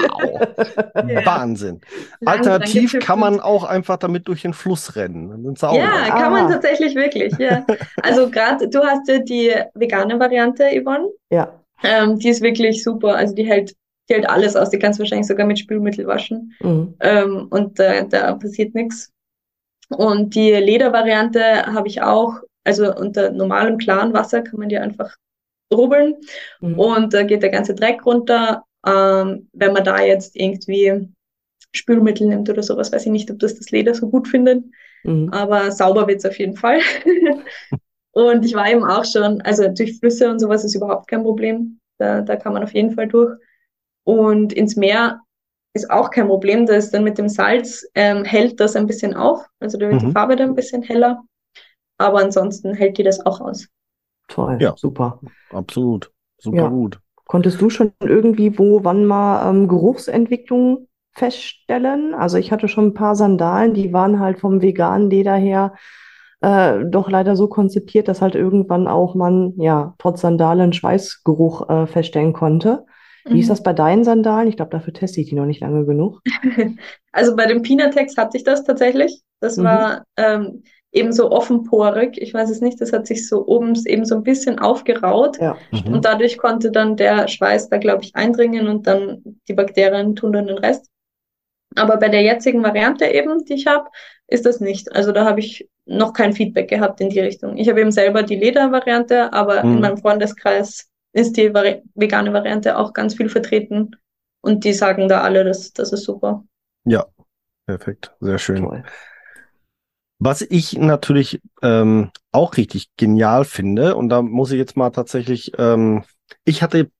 [1.10, 1.26] Ja.
[1.26, 1.80] Wahnsinn.
[2.26, 5.56] Alternativ kann man auch einfach damit durch den Fluss rennen.
[5.62, 6.30] ja, kann ah.
[6.30, 7.34] man tatsächlich wirklich.
[7.40, 7.66] Ja.
[8.04, 11.08] Also gerade, du hast ja die vegane Variante, Yvonne.
[11.32, 11.60] Ja.
[11.84, 13.16] Ähm, die ist wirklich super.
[13.16, 13.76] Also die hält,
[14.10, 14.70] die hält alles aus.
[14.70, 16.54] Die kannst du wahrscheinlich sogar mit Spülmittel waschen.
[16.60, 16.96] Mhm.
[17.00, 19.12] Ähm, und äh, da passiert nichts.
[19.90, 25.16] Und die Ledervariante habe ich auch also unter normalem klaren Wasser kann man die einfach
[25.74, 26.16] rubbeln
[26.62, 26.80] mhm.
[26.80, 28.64] und da geht der ganze Dreck runter.
[28.86, 31.10] Ähm, wenn man da jetzt irgendwie
[31.76, 34.64] Spülmittel nimmt oder sowas, weiß ich nicht, ob das das Leder so gut findet.
[35.04, 35.30] Mhm.
[35.32, 36.80] Aber sauber wird es auf jeden Fall.
[38.12, 41.80] und ich war eben auch schon, also durch Flüsse und sowas ist überhaupt kein Problem.
[41.98, 43.38] Da, da kann man auf jeden Fall durch.
[44.06, 45.22] Und ins Meer
[45.74, 46.66] ist auch kein Problem.
[46.66, 49.46] Da ist dann mit dem Salz ähm, hält das ein bisschen auf.
[49.60, 50.08] Also da wird mhm.
[50.08, 51.22] die Farbe dann ein bisschen heller.
[52.00, 53.68] Aber ansonsten hält die das auch aus.
[54.28, 55.20] Toll, ja, super.
[55.52, 56.68] Absolut, super ja.
[56.68, 57.00] gut.
[57.26, 62.16] Konntest du schon irgendwie wo, wann mal ähm, Geruchsentwicklung feststellen?
[62.16, 65.74] Also ich hatte schon ein paar Sandalen, die waren halt vom veganen Leder her
[66.42, 71.88] äh, doch leider so konzipiert, dass halt irgendwann auch man ja trotz Sandalen Schweißgeruch äh,
[71.88, 72.86] feststellen konnte.
[73.26, 73.40] Wie mhm.
[73.40, 74.48] ist das bei deinen Sandalen?
[74.48, 76.22] Ich glaube, dafür teste ich die noch nicht lange genug.
[77.12, 79.24] Also bei dem Pinatex hatte ich das tatsächlich.
[79.40, 79.64] Das mhm.
[79.64, 82.18] war, ähm, eben so offenporig.
[82.20, 85.38] Ich weiß es nicht, das hat sich so oben eben so ein bisschen aufgeraut.
[85.40, 85.58] Ja.
[85.72, 85.94] Mhm.
[85.94, 90.34] Und dadurch konnte dann der Schweiß da, glaube ich, eindringen und dann die Bakterien tun
[90.34, 90.88] dann den Rest.
[91.76, 93.90] Aber bei der jetzigen Variante eben, die ich habe,
[94.28, 94.96] ist das nicht.
[94.96, 97.58] Also da habe ich noch kein Feedback gehabt in die Richtung.
[97.58, 99.74] Ich habe eben selber die Ledervariante, aber Mhm.
[99.74, 103.96] in meinem Freundeskreis ist die Vari vegane Variante auch ganz viel vertreten.
[104.42, 106.44] Und die sagen da alle, das, das ist super.
[106.86, 107.06] Ja,
[107.68, 108.64] perfekt, sehr schön.
[108.64, 108.84] Toll.
[110.20, 115.54] Was ich natürlich ähm, auch richtig genial finde, und da muss ich jetzt mal tatsächlich,
[115.58, 116.04] ähm,
[116.44, 116.92] ich hatte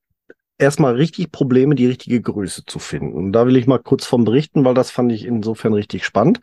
[0.58, 3.14] erstmal richtig Probleme, die richtige Größe zu finden.
[3.14, 6.40] Und da will ich mal kurz von berichten, weil das fand ich insofern richtig spannend.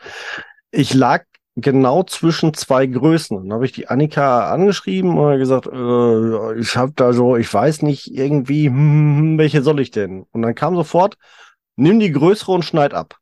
[0.70, 3.36] Ich lag genau zwischen zwei Größen.
[3.36, 7.82] Dann habe ich die Annika angeschrieben und gesagt, äh, ich habe da so, ich weiß
[7.82, 10.26] nicht irgendwie, hm, welche soll ich denn?
[10.32, 11.16] Und dann kam sofort,
[11.76, 13.16] nimm die größere und schneid ab.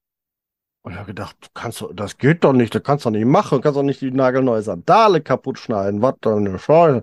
[0.85, 3.25] Und ich habe gedacht, du kannst das geht doch nicht, das kannst du doch nicht
[3.25, 7.01] machen, du kannst doch nicht die nagelneue Sandale kaputt schneiden, was da eine Scheiße.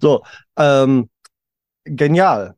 [0.00, 0.22] So,
[0.58, 1.08] ähm,
[1.84, 2.56] genial.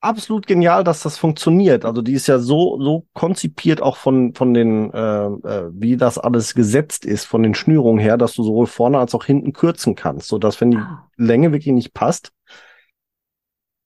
[0.00, 1.86] Absolut genial, dass das funktioniert.
[1.86, 6.18] Also die ist ja so so konzipiert auch von von den äh, äh, wie das
[6.18, 9.94] alles gesetzt ist von den Schnürungen her, dass du sowohl vorne als auch hinten kürzen
[9.94, 11.08] kannst, so dass wenn die Ah.
[11.16, 12.32] Länge wirklich nicht passt,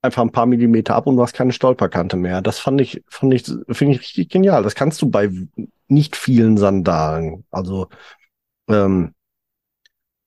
[0.02, 2.42] einfach ein paar Millimeter ab und du hast keine Stolperkante mehr.
[2.42, 4.62] Das fand ich, fand ich, finde ich richtig genial.
[4.62, 5.30] Das kannst du bei
[5.88, 7.44] nicht vielen Sandalen.
[7.50, 7.88] Also,
[8.68, 9.14] ähm,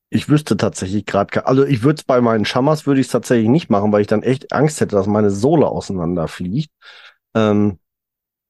[0.10, 3.50] ich wüsste tatsächlich gerade, also ich würde es bei meinen Schammers würde ich es tatsächlich
[3.50, 6.70] nicht machen, weil ich dann echt Angst hätte, dass meine Sohle auseinanderfliegt.
[7.34, 7.80] Ähm,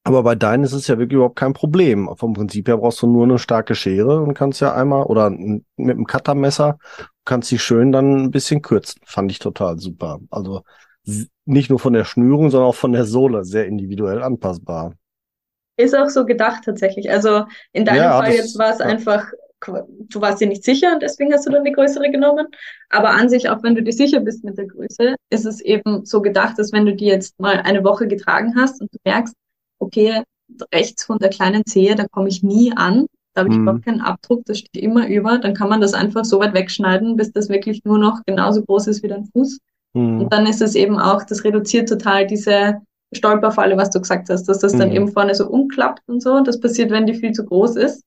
[0.03, 2.09] aber bei deinen ist es ja wirklich überhaupt kein Problem.
[2.17, 5.63] Vom Prinzip her brauchst du nur eine starke Schere und kannst ja einmal oder mit
[5.77, 6.79] einem Cuttermesser
[7.25, 9.01] kannst die schön dann ein bisschen kürzen.
[9.05, 10.19] Fand ich total super.
[10.31, 10.63] Also
[11.45, 14.93] nicht nur von der Schnürung, sondern auch von der Sohle sehr individuell anpassbar.
[15.77, 17.09] Ist auch so gedacht tatsächlich.
[17.09, 18.85] Also in deinem Ja, Fall jetzt war es ja.
[18.85, 19.25] einfach,
[20.09, 22.47] du warst dir nicht sicher und deswegen hast du dann die größere genommen.
[22.89, 26.05] Aber an sich, auch wenn du dir sicher bist mit der Größe, ist es eben
[26.05, 29.33] so gedacht, dass wenn du die jetzt mal eine Woche getragen hast und du merkst,
[29.79, 30.23] okay,
[30.73, 33.61] rechts von der kleinen Zehe, da komme ich nie an, da habe ich Mhm.
[33.61, 37.15] überhaupt keinen Abdruck, das steht immer über, dann kann man das einfach so weit wegschneiden,
[37.15, 39.59] bis das wirklich nur noch genauso groß ist wie dein Fuß.
[39.95, 40.21] Hm.
[40.21, 42.81] Und dann ist es eben auch, das reduziert total diese
[43.13, 44.95] Stolperfalle, was du gesagt hast, dass das dann Mhm.
[44.95, 46.41] eben vorne so umklappt und so.
[46.41, 48.03] Das passiert, wenn die viel zu groß ist.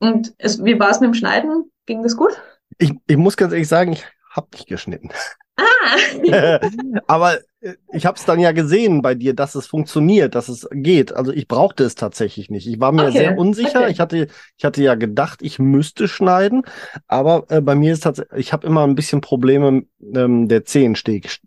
[0.00, 1.70] Und es, wie war es mit dem Schneiden?
[1.86, 2.32] Ging das gut?
[2.78, 5.10] Ich, ich muss ganz ehrlich sagen, ich habe nicht geschnitten.
[5.56, 5.96] Ah!
[7.06, 10.68] Aber äh, ich habe es dann ja gesehen bei dir, dass es funktioniert, dass es
[10.72, 11.12] geht.
[11.12, 12.66] Also ich brauchte es tatsächlich nicht.
[12.66, 13.88] Ich war mir Okay, sehr unsicher.
[13.88, 13.90] okay.
[13.90, 16.62] Ich hatte, ich hatte ja gedacht, ich müsste schneiden,
[17.08, 19.84] aber äh, bei mir ist tatsächlich, ich habe immer ein bisschen Probleme.
[20.14, 21.40] Ähm, der Zehensteg sch-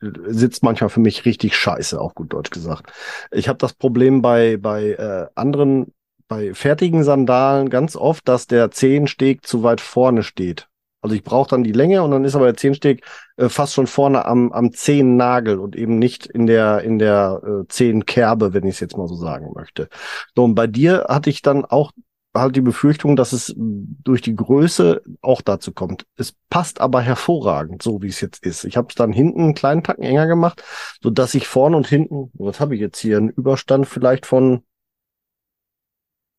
[0.00, 2.92] sitzt manchmal für mich richtig scheiße, auch gut Deutsch gesagt.
[3.30, 5.92] Ich habe das Problem bei bei äh, anderen,
[6.28, 10.68] bei fertigen Sandalen ganz oft, dass der Zehensteg zu weit vorne steht.
[11.02, 13.04] Also ich brauche dann die Länge und dann ist aber der Zehensteg
[13.36, 17.68] äh, fast schon vorne am, am Zehennagel und eben nicht in der, in der äh,
[17.68, 19.88] Zehenkerbe, wenn ich es jetzt mal so sagen möchte.
[20.36, 21.92] So, und bei dir hatte ich dann auch
[22.34, 26.06] halt die Befürchtung, dass es durch die Größe auch dazu kommt.
[26.16, 28.64] Es passt aber hervorragend, so wie es jetzt ist.
[28.64, 30.62] Ich habe es dann hinten einen kleinen Tacken enger gemacht,
[31.02, 34.62] so dass ich vorne und hinten, was habe ich jetzt hier, einen Überstand vielleicht von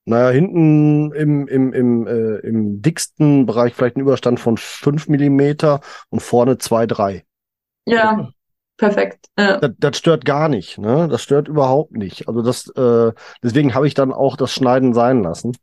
[0.05, 5.81] naja, hinten im, im, im, äh, im dicksten Bereich vielleicht einen Überstand von fünf Millimeter
[6.09, 7.23] und vorne zwei drei.
[7.85, 8.29] Ja,
[8.77, 9.27] perfekt.
[9.37, 9.57] Ja.
[9.57, 11.07] Das, das stört gar nicht, ne?
[11.07, 12.27] Das stört überhaupt nicht.
[12.27, 15.55] Also das, äh, deswegen habe ich dann auch das Schneiden sein lassen,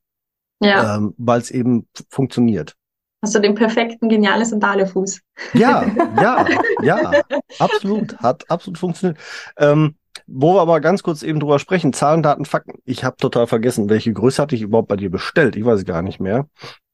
[0.61, 0.97] ja.
[0.97, 2.75] ähm, weil es eben funktioniert.
[3.23, 5.21] Hast du den perfekten, genialen Sandalefuß?
[5.55, 5.85] Ja,
[6.21, 6.47] ja,
[6.83, 7.13] ja,
[7.59, 9.19] absolut, hat absolut funktioniert.
[9.57, 12.79] Ähm, wo wir aber ganz kurz eben drüber sprechen, Zahlen, Daten, Fakten.
[12.85, 15.57] Ich habe total vergessen, welche Größe hatte ich überhaupt bei dir bestellt?
[15.57, 16.47] Ich weiß es gar nicht mehr.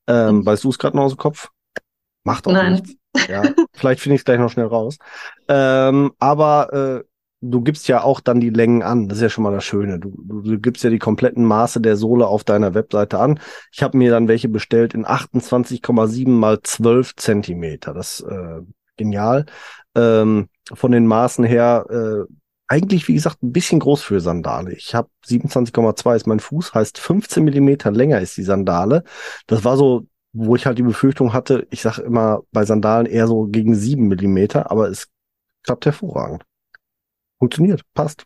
[0.06, 0.46] Ähm, Mhm.
[0.46, 1.50] weißt du es gerade noch aus dem Kopf?
[2.24, 2.72] Macht auch Nein.
[2.74, 2.94] nichts.
[3.28, 3.42] Ja,
[3.74, 4.98] vielleicht finde ich es gleich noch schnell raus.
[5.48, 6.72] Ähm, aber
[7.02, 7.04] äh,
[7.50, 9.08] du gibst ja auch dann die Längen an.
[9.08, 9.98] Das ist ja schon mal das Schöne.
[9.98, 13.40] Du, du, du gibst ja die kompletten Maße der Sohle auf deiner Webseite an.
[13.72, 17.94] Ich habe mir dann welche bestellt in 28,7 mal 12 Zentimeter.
[17.94, 18.60] Das äh,
[18.96, 19.46] genial.
[19.94, 22.32] Ähm, von den Maßen her äh,
[22.66, 24.72] eigentlich, wie gesagt, ein bisschen groß für Sandale.
[24.72, 29.04] Ich habe 27,2 ist mein Fuß, heißt 15 Millimeter länger ist die Sandale.
[29.46, 33.26] Das war so, wo ich halt die Befürchtung hatte, ich sage immer bei Sandalen eher
[33.26, 35.08] so gegen 7 Millimeter, aber es
[35.62, 36.44] klappt hervorragend.
[37.38, 38.24] Funktioniert, passt.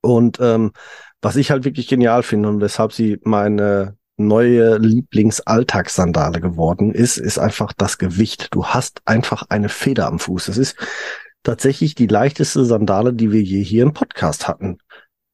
[0.00, 0.72] Und ähm,
[1.20, 7.38] was ich halt wirklich genial finde und weshalb sie meine neue Lieblingsalltagssandale geworden ist, ist
[7.38, 8.48] einfach das Gewicht.
[8.52, 10.46] Du hast einfach eine Feder am Fuß.
[10.46, 10.76] Das ist
[11.42, 14.78] tatsächlich die leichteste Sandale, die wir je hier im Podcast hatten.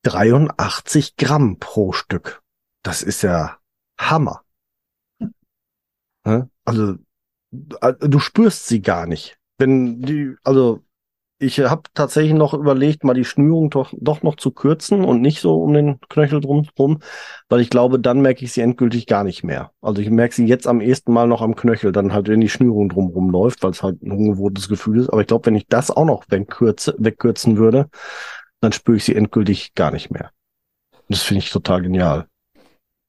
[0.04, 2.42] 83 Gramm pro Stück.
[2.82, 3.58] Das ist ja
[3.98, 4.42] Hammer.
[6.24, 6.50] Ne?
[6.64, 6.96] Also
[7.80, 9.38] äh, du spürst sie gar nicht.
[9.58, 10.84] Wenn die, also
[11.42, 15.40] ich habe tatsächlich noch überlegt, mal die Schnürung doch, doch noch zu kürzen und nicht
[15.40, 17.00] so um den Knöchel drumherum,
[17.48, 19.72] weil ich glaube, dann merke ich sie endgültig gar nicht mehr.
[19.80, 22.48] Also ich merke sie jetzt am ehesten mal noch am Knöchel, dann halt, wenn die
[22.48, 25.10] Schnürung drumherum läuft, weil es halt ein ungewohntes Gefühl ist.
[25.10, 27.88] Aber ich glaube, wenn ich das auch noch wegkürze, wegkürzen würde,
[28.60, 30.30] dann spüre ich sie endgültig gar nicht mehr.
[31.08, 32.26] Das finde ich total genial.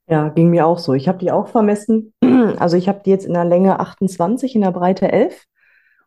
[0.10, 0.94] Ja, ging mir auch so.
[0.94, 2.14] Ich habe die auch vermessen.
[2.60, 5.46] Also ich habe die jetzt in der Länge 28, in der Breite 11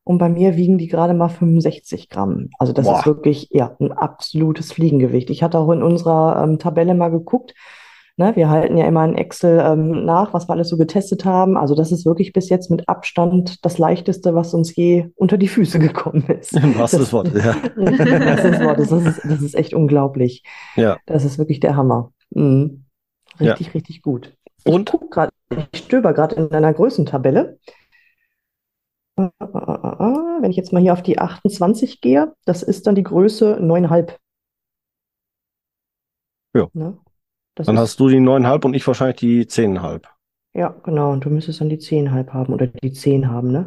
[0.06, 2.50] und bei mir wiegen die gerade mal 65 Gramm.
[2.60, 3.00] Also das Boah.
[3.00, 5.30] ist wirklich ja, ein absolutes Fliegengewicht.
[5.30, 7.54] Ich hatte auch in unserer ähm, Tabelle mal geguckt.
[8.16, 11.56] Ne, wir halten ja immer in Excel ähm, nach, was wir alles so getestet haben.
[11.56, 15.48] Also das ist wirklich bis jetzt mit Abstand das leichteste, was uns je unter die
[15.48, 16.52] Füße gekommen ist.
[16.52, 17.56] Im wahrsten des Wortes, ja.
[17.76, 20.44] Das ist, das, ist, das ist echt unglaublich.
[20.76, 20.98] Ja.
[21.06, 22.12] Das ist wirklich der Hammer.
[22.30, 22.84] Mhm.
[23.40, 23.54] Ja.
[23.54, 24.32] Richtig, richtig gut.
[24.64, 24.88] Ich Und?
[24.88, 25.30] guck grad,
[25.72, 27.58] ich stöber gerade in einer Größentabelle.
[29.16, 34.12] Wenn ich jetzt mal hier auf die 28 gehe, das ist dann die Größe 9,5.
[36.54, 36.68] Ja.
[36.74, 36.98] Ne?
[37.54, 40.02] Das Dann hast du die 9,5 und ich wahrscheinlich die 10,5.
[40.54, 41.12] ja, genau.
[41.12, 43.66] Und du müsstest dann die 10,5 haben oder die 10 haben, ne?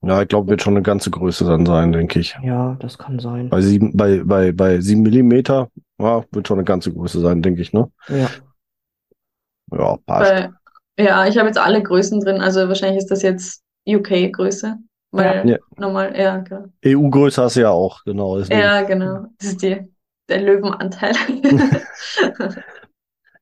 [0.00, 2.36] Ja, ich glaube, wird schon eine ganze Größe dann sein, denke ich.
[2.42, 3.48] Ja, das kann sein.
[3.48, 7.62] Bei sieben, bei, bei, bei sieben Millimeter, ja, wird schon eine ganze Größe sein, denke
[7.62, 7.90] ich, ne?
[8.08, 8.28] Ja.
[9.72, 10.30] Ja, passt.
[10.30, 10.52] Weil,
[10.98, 14.76] ja, ich habe jetzt alle Größen drin, also wahrscheinlich ist das jetzt UK-Größe,
[15.10, 15.58] weil Ja.
[15.76, 16.66] normal, ja, genau.
[16.84, 18.38] EU-Größe hast du ja auch, genau.
[18.40, 19.26] Ja, genau.
[19.38, 19.78] Das ist die,
[20.28, 21.14] der Löwenanteil.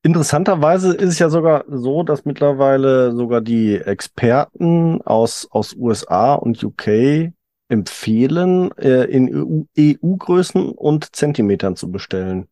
[0.03, 6.63] Interessanterweise ist es ja sogar so, dass mittlerweile sogar die Experten aus, aus USA und
[6.63, 7.33] UK
[7.69, 12.47] empfehlen, äh, in EU-Größen und Zentimetern zu bestellen.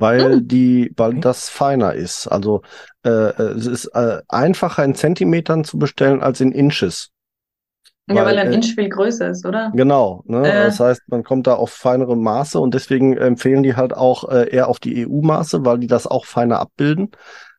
[0.00, 0.48] Weil Hm.
[0.48, 1.20] die, weil Okay.
[1.20, 2.26] das feiner ist.
[2.26, 2.62] Also
[3.04, 7.10] äh, äh, es ist äh, einfacher in Zentimetern zu bestellen als in Inches.
[8.08, 9.70] Ja, weil ein äh, Inch viel größer ist, oder?
[9.74, 10.48] Genau, ne?
[10.48, 10.64] Äh.
[10.64, 14.50] Das heißt, man kommt da auf feinere Maße und deswegen empfehlen die halt auch äh,
[14.50, 17.10] eher auf die EU-Maße, weil die das auch feiner abbilden,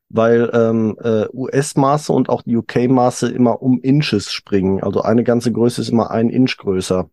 [0.10, 4.84] weil ähm, äh, US-Maße und auch die UK-Maße immer um Inches springen.
[4.84, 7.10] Also eine ganze Größe ist immer ein Inch größer.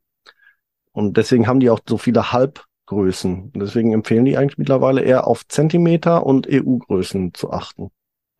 [0.93, 2.68] Und deswegen haben die auch so viele Halbgrößen.
[2.91, 7.91] Und deswegen empfehlen die eigentlich mittlerweile eher auf Zentimeter und EU-Größen zu achten.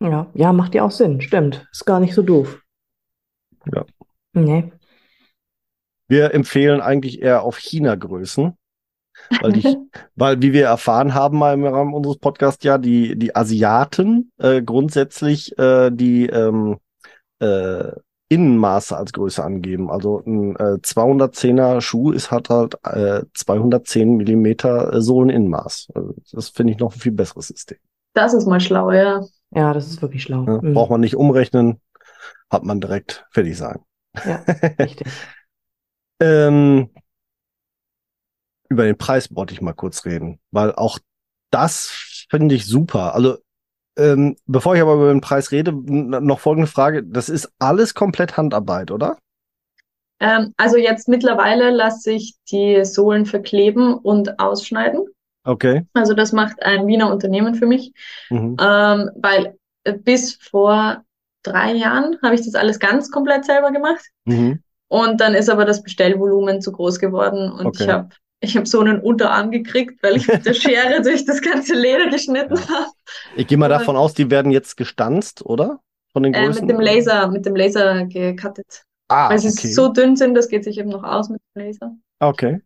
[0.01, 1.21] Ja, ja, macht ja auch Sinn.
[1.21, 1.67] Stimmt.
[1.71, 2.61] Ist gar nicht so doof.
[3.73, 3.85] Ja.
[4.33, 4.71] Nee.
[6.07, 8.57] Wir empfehlen eigentlich eher auf China-Größen,
[9.41, 9.77] weil die,
[10.15, 14.61] weil wie wir erfahren haben mal im Rahmen unseres Podcasts ja, die, die Asiaten äh,
[14.61, 16.79] grundsätzlich äh, die ähm,
[17.39, 17.91] äh,
[18.29, 19.89] Innenmaße als Größe angeben.
[19.89, 25.89] Also ein äh, 210er Schuh ist hat halt äh, 210 Millimeter äh, Sohleninnenmaß.
[25.95, 27.79] Also das finde ich noch ein viel besseres System.
[28.13, 29.21] Das ist mal schlau, ja.
[29.51, 30.43] Ja, das ist wirklich schlau.
[30.43, 30.59] Ne?
[30.61, 30.73] Mhm.
[30.75, 31.81] Braucht man nicht umrechnen,
[32.51, 33.79] hat man direkt fertig sein.
[34.23, 34.43] Ja,
[34.79, 35.07] richtig.
[36.21, 36.89] Ähm,
[38.69, 40.99] über den Preis wollte ich mal kurz reden, weil auch
[41.49, 43.15] das finde ich super.
[43.15, 43.37] Also,
[43.99, 47.03] ähm, bevor ich aber über den Preis rede, noch folgende Frage.
[47.03, 49.17] Das ist alles komplett Handarbeit, oder?
[50.19, 55.05] Ähm, also jetzt mittlerweile lasse ich die Sohlen verkleben und ausschneiden.
[55.45, 55.85] Okay.
[55.93, 57.93] Also das macht ein Wiener Unternehmen für mich,
[58.29, 58.57] Mhm.
[58.59, 61.03] ähm, weil äh, bis vor
[61.43, 64.05] drei Jahren habe ich das alles ganz komplett selber gemacht.
[64.25, 64.61] Mhm.
[64.89, 67.83] Und dann ist aber das Bestellvolumen zu groß geworden und Okay.
[67.83, 68.09] ich habe
[68.41, 72.09] ich hab so einen Unterarm gekriegt, weil ich mit der Schere durch das ganze Leder
[72.09, 72.69] geschnitten Ja.
[72.69, 72.91] habe.
[73.35, 75.79] Ich gehe mal davon aus, die werden jetzt gestanzt, oder?
[76.13, 76.65] Von den Äh, Größen?
[76.65, 78.83] mit dem Laser, mit dem Laser gecuttet.
[79.07, 79.67] Ah, Weil sie okay.
[79.67, 81.95] so dünn sind, das geht sich eben noch aus mit dem Laser.
[82.19, 82.61] Okay.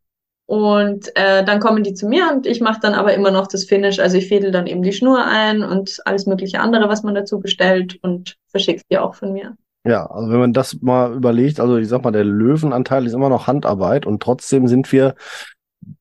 [0.45, 3.63] Und äh, dann kommen die zu mir und ich mache dann aber immer noch das
[3.63, 3.99] Finish.
[3.99, 7.39] Also ich fädel dann eben die Schnur ein und alles mögliche andere, was man dazu
[7.39, 9.55] bestellt und verschickt die auch von mir.
[9.85, 13.29] Ja, also wenn man das mal überlegt, also ich sag mal, der Löwenanteil ist immer
[13.29, 15.15] noch Handarbeit und trotzdem sind wir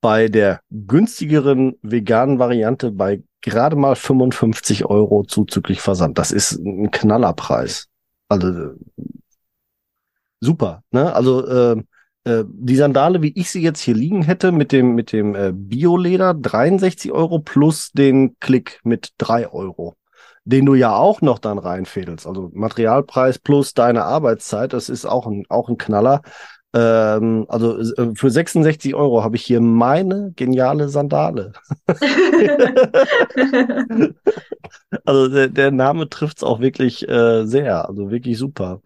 [0.00, 6.18] bei der günstigeren veganen Variante bei gerade mal 55 Euro zuzüglich Versand.
[6.18, 7.88] Das ist ein Knallerpreis.
[8.28, 8.74] Also äh,
[10.40, 11.14] super, ne?
[11.14, 11.82] Also äh,
[12.24, 15.52] äh, die Sandale, wie ich sie jetzt hier liegen hätte, mit dem mit dem äh,
[15.52, 19.96] Bioleder 63 Euro plus den Klick mit 3 Euro
[20.44, 22.26] den du ja auch noch dann reinfädelst.
[22.26, 26.22] Also Materialpreis plus deine Arbeitszeit, das ist auch ein, auch ein Knaller.
[26.74, 31.52] Ähm, also äh, für 66 Euro habe ich hier meine geniale Sandale.
[35.04, 38.80] Also der, der Name trifft's auch wirklich äh, sehr, also wirklich super.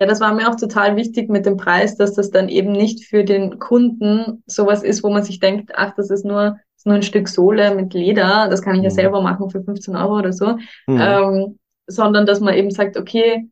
[0.00, 3.04] Ja, das war mir auch total wichtig mit dem Preis, dass das dann eben nicht
[3.04, 6.96] für den Kunden sowas ist, wo man sich denkt, ach, das ist nur, ist nur
[6.96, 8.94] ein Stück Sohle mit Leder, das kann ich ja Mhm.
[8.94, 10.56] selber machen für 15 Euro oder so,
[10.88, 10.98] Hm.
[11.00, 13.48] ähm, sondern dass man eben sagt, okay,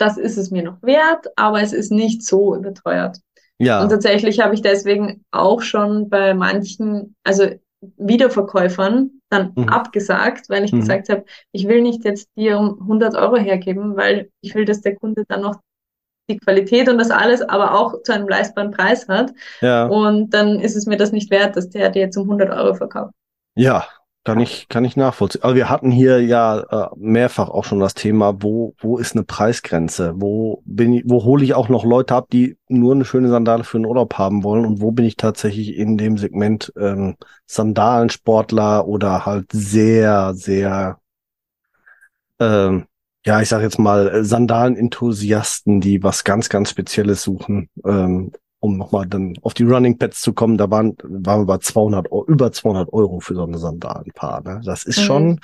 [0.00, 3.18] das ist es mir noch wert, aber es ist nicht so überteuert.
[3.58, 3.82] Ja.
[3.82, 7.48] Und tatsächlich habe ich deswegen auch schon bei manchen, also
[7.96, 9.68] Wiederverkäufern dann Mhm.
[9.68, 10.80] abgesagt, weil ich Mhm.
[10.80, 14.80] gesagt habe, ich will nicht jetzt dir um 100 Euro hergeben, weil ich will, dass
[14.80, 15.56] der Kunde dann noch
[16.28, 19.32] die Qualität und das alles, aber auch zu einem leistbaren Preis hat.
[19.60, 19.86] Ja.
[19.86, 22.74] Und dann ist es mir das nicht wert, dass der dir jetzt um 100 Euro
[22.74, 23.12] verkauft.
[23.56, 23.86] Ja,
[24.24, 25.42] kann ich, kann ich nachvollziehen.
[25.42, 29.24] Aber wir hatten hier ja äh, mehrfach auch schon das Thema, wo, wo ist eine
[29.24, 30.12] Preisgrenze?
[30.16, 33.64] Wo bin ich, wo hole ich auch noch Leute ab, die nur eine schöne Sandale
[33.64, 34.66] für den Urlaub haben wollen?
[34.66, 37.16] Und wo bin ich tatsächlich in dem Segment ähm,
[37.46, 40.98] Sandalensportler oder halt sehr, sehr,
[42.38, 42.86] ähm,
[43.24, 49.06] ja, ich sag jetzt mal, Sandalenenthusiasten, die was ganz, ganz Spezielles suchen, ähm, um nochmal
[49.06, 52.52] dann auf die Running Pads zu kommen, da waren, waren wir bei 200, Eu- über
[52.52, 54.42] 200 Euro für so eine Sandalenpaar.
[54.42, 54.60] Ne?
[54.64, 55.02] Das ist Mhm.
[55.02, 55.40] schon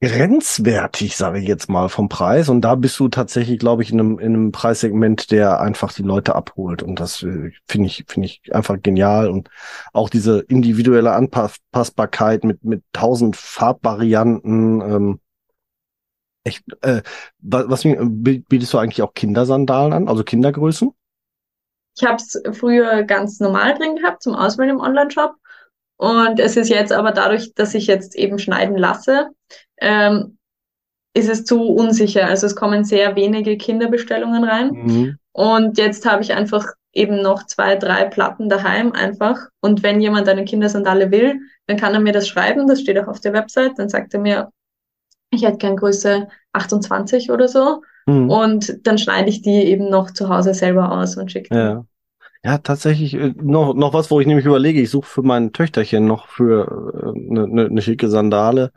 [0.00, 2.48] grenzwertig, sage ich jetzt mal, vom Preis.
[2.48, 6.02] Und da bist du tatsächlich, glaube ich, in einem, in einem Preissegment, der einfach die
[6.04, 6.84] Leute abholt.
[6.84, 9.28] Und das äh, finde ich, finde ich einfach genial.
[9.28, 9.50] Und
[9.92, 15.20] auch diese individuelle Anpassbarkeit mit, mit tausend Farbvarianten, ähm,
[16.44, 17.02] echt, äh,
[17.40, 20.92] was, was mir- bietest du eigentlich auch Kindersandalen an, also Kindergrößen?
[21.98, 25.34] Ich habe es früher ganz normal drin gehabt zum Auswählen im Online-Shop.
[25.96, 29.30] Und es ist jetzt aber dadurch, dass ich jetzt eben schneiden lasse,
[29.78, 30.38] ähm,
[31.12, 32.26] ist es zu unsicher.
[32.26, 34.70] Also es kommen sehr wenige Kinderbestellungen rein.
[34.70, 35.18] Mhm.
[35.32, 39.48] Und jetzt habe ich einfach eben noch zwei, drei Platten daheim einfach.
[39.60, 42.68] Und wenn jemand eine Kindersandale will, dann kann er mir das schreiben.
[42.68, 43.72] Das steht auch auf der Website.
[43.76, 44.50] Dann sagt er mir,
[45.30, 47.82] ich hätte gern Größe 28 oder so.
[48.08, 48.30] Mhm.
[48.30, 51.56] Und dann schneide ich die eben noch zu Hause selber aus und schicke die.
[51.56, 51.84] Ja.
[52.44, 56.06] Ja, tatsächlich äh, noch, noch was, wo ich nämlich überlege, ich suche für mein Töchterchen
[56.06, 56.68] noch für
[57.04, 58.72] eine äh, ne, ne schicke Sandale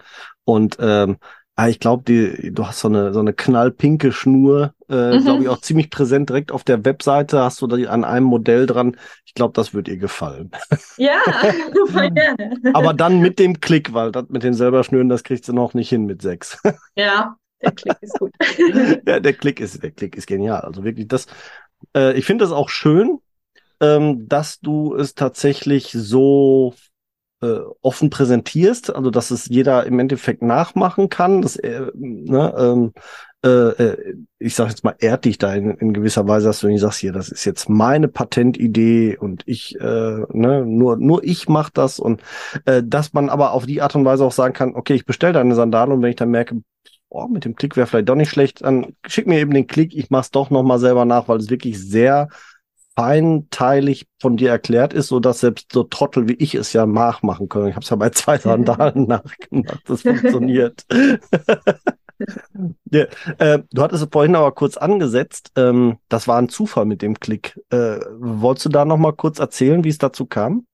[0.46, 1.18] und ähm,
[1.56, 5.24] ah, ich glaube, die, du hast so eine so eine knallpinke Schnur, äh, Mhm.
[5.26, 7.42] glaube ich, auch ziemlich präsent direkt auf der Webseite.
[7.42, 8.98] Hast du da an einem Modell dran?
[9.26, 10.50] Ich glaube, das wird ihr gefallen.
[10.98, 11.22] Ja,
[11.92, 12.56] voll gerne.
[12.74, 15.74] Aber dann mit dem Klick, weil das mit den selber Schnüren, das kriegst du noch
[15.74, 16.58] nicht hin mit sechs.
[16.96, 18.32] Ja, der Klick ist gut.
[19.08, 20.62] ja, der Klick ist, der Klick ist genial.
[20.62, 21.28] Also wirklich, das,
[21.96, 23.20] äh, ich finde das auch schön,
[23.80, 26.74] ähm, dass du es tatsächlich so
[27.42, 31.42] äh, offen präsentierst, also dass es jeder im Endeffekt nachmachen kann.
[31.42, 32.94] Das, äh, ne, ähm,
[33.44, 36.68] äh, äh, ich sag jetzt mal, ehrt dich da in, in gewisser Weise, dass du
[36.68, 41.50] nicht sagst, hier, das ist jetzt meine Patentidee und ich, äh, ne, nur, nur ich
[41.50, 42.22] mach das und
[42.66, 45.34] äh, dass man aber auf die Art und Weise auch sagen kann, okay, ich bestelle
[45.34, 46.62] deine Sandale und wenn ich dann merke,
[47.12, 49.96] oh, mit dem Klick wäre vielleicht doch nicht schlecht, dann schick mir eben den Klick,
[49.96, 52.30] ich mach's doch nochmal selber nach, weil es wirklich sehr
[52.96, 57.50] feinteilig von dir erklärt ist, so dass selbst so Trottel wie ich es ja nachmachen
[57.50, 57.68] können.
[57.68, 60.86] Ich habe es ja bei zwei Sandalen nachgemacht, das funktioniert.
[62.92, 63.06] ja,
[63.40, 67.20] äh, du hattest es vorhin aber kurz angesetzt, ähm, das war ein Zufall mit dem
[67.20, 67.60] Klick.
[67.72, 70.66] Äh, wolltest du da nochmal kurz erzählen, wie es dazu kam?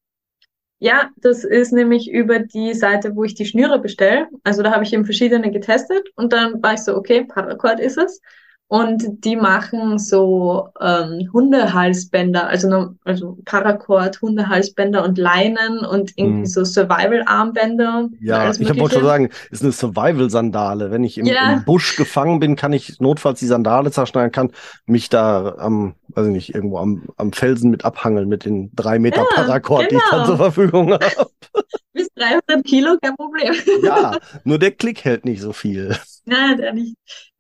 [0.80, 4.28] Ja, das ist nämlich über die Seite, wo ich die Schnüre bestelle.
[4.44, 7.98] Also da habe ich eben verschiedene getestet und dann war ich so, okay, Paracord ist
[7.98, 8.22] es.
[8.70, 16.46] Und die machen so ähm, Hundehalsbänder, also, also Paracord, Hundehalsbänder und Leinen und irgendwie Hm.
[16.48, 18.10] so Survival-Armbänder.
[18.20, 20.92] Ja, ich wollte schon sagen, ist eine Survival-Sandale.
[20.92, 21.54] Wenn ich im, Ja.
[21.54, 24.52] im Busch gefangen bin, kann ich notfalls die Sandale zerschneiden, kann
[24.86, 29.00] mich da am, weiß ich nicht, irgendwo am, am Felsen mit abhangeln mit den drei
[29.00, 30.26] Meter Ja, Paracord, die ich dann genau.
[30.26, 31.06] zur Verfügung habe.
[31.94, 33.54] Bis 300 Kilo, kein Problem.
[33.82, 35.96] Ja, nur der Klick hält nicht so viel.
[36.26, 36.96] Nein, der nicht.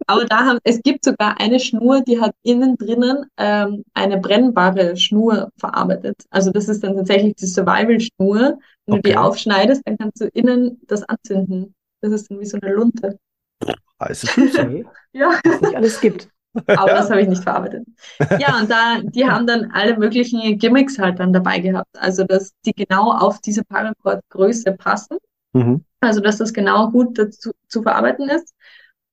[0.07, 4.95] Aber da haben, es gibt sogar eine Schnur, die hat innen drinnen ähm, eine brennbare
[4.97, 6.15] Schnur verarbeitet.
[6.29, 8.59] Also das ist dann tatsächlich die Survival-Schnur.
[8.85, 9.17] Wenn du die Okay.
[9.17, 11.75] aufschneidest, dann kannst du innen das anzünden.
[12.01, 13.19] Das ist dann wie so eine Lunte.
[13.99, 14.61] Heiße Füße.
[14.61, 16.29] Okay, Ja, was nicht alles gibt.
[16.73, 17.85] aber das habe ich nicht verarbeitet.
[18.35, 21.89] Ja, und da, die haben dann alle möglichen Gimmicks halt dann dabei gehabt.
[21.97, 25.17] Also, dass die genau auf diese Paracord-Größe passen.
[25.53, 25.83] Mhm.
[26.01, 28.53] Also, dass das genau gut dazu zu verarbeiten ist.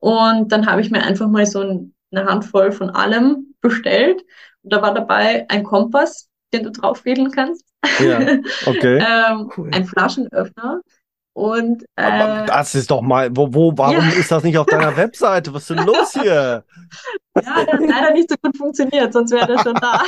[0.04, 4.20] Und dann habe ich mir einfach mal so ein, eine Handvoll von allem bestellt.
[4.62, 7.64] Und da war dabei ein Kompass, den du draufwedeln kannst.
[7.98, 8.20] Ja,
[8.66, 8.98] okay.
[9.02, 9.70] ähm, Cool.
[9.72, 10.82] ein Flaschenöffner
[11.32, 14.10] und Aber äh, das ist doch mal, wo, wo, warum Ja.
[14.10, 15.54] ist das nicht auf deiner Webseite?
[15.54, 16.64] Was ist denn los hier?
[17.34, 20.02] ja, der hat leider nicht so gut funktioniert, sonst wäre der schon da.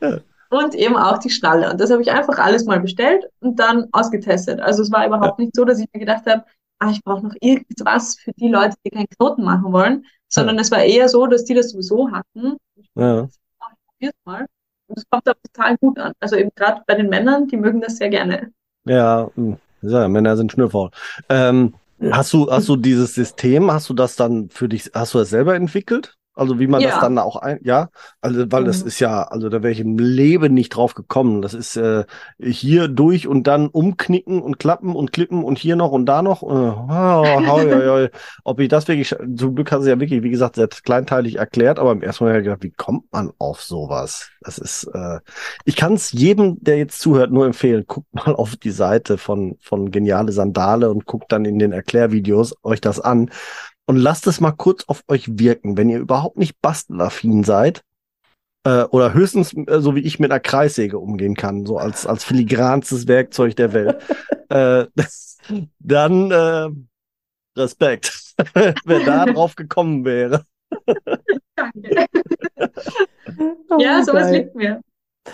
[0.50, 1.70] Und eben auch die Schnalle.
[1.70, 4.60] Und das habe ich einfach alles mal bestellt und dann ausgetestet.
[4.60, 6.44] Also es war überhaupt nicht so, dass ich mir gedacht habe,
[6.78, 10.70] ah, ich brauche noch irgendwas für die Leute, die keinen Knoten machen wollen, sondern es
[10.70, 12.56] war eher so, dass die das sowieso hatten.
[12.94, 13.24] Ja.
[13.24, 13.38] Ich
[13.86, 14.46] probier's mal.
[14.86, 16.12] Und es kommt aber total gut an.
[16.20, 18.52] Also eben gerade bei den Männern, die mögen das sehr gerne.
[18.84, 20.90] Ja, hm, ja, Männer sind schnürfaul.
[21.28, 21.74] Ähm,
[22.10, 25.30] Hast du, hast du dieses System, hast du das dann für dich, hast du das
[25.30, 26.16] selber entwickelt?
[26.34, 27.00] Also wie man das Ja.
[27.00, 28.88] dann auch ein, ja, also weil das Mhm.
[28.88, 31.42] ist ja, also da wäre ich im Leben nicht drauf gekommen.
[31.42, 32.04] Das ist äh,
[32.42, 36.42] hier durch und dann umknicken und klappen und klippen und hier noch und da noch.
[36.42, 38.08] Äh, oh, hoi, hoi, hoi.
[38.44, 41.78] Ob ich das wirklich, zum Glück hast du ja wirklich, wie gesagt, sehr kleinteilig erklärt,
[41.78, 44.30] aber im ersten Mal habe ich gedacht, wie kommt man auf sowas?
[44.40, 45.20] Das ist, äh,
[45.64, 47.84] ich kann es jedem, der jetzt zuhört, nur empfehlen.
[47.86, 52.54] Guckt mal auf die Seite von, von Geniale Sandale und guckt dann in den Erklärvideos
[52.62, 53.30] euch das an
[53.86, 57.82] und lasst es mal kurz auf euch wirken, wenn ihr überhaupt nicht bastelaffin seid
[58.64, 62.24] äh, oder höchstens äh, so wie ich mit einer Kreissäge umgehen kann, so als als
[62.24, 64.02] filigranstes Werkzeug der Welt,
[64.48, 65.38] äh, das,
[65.78, 66.68] dann äh,
[67.56, 70.44] Respekt, wer da drauf gekommen wäre.
[71.56, 72.06] Danke.
[73.70, 74.32] Oh, Ja, sowas geil.
[74.32, 74.80] liegt mir.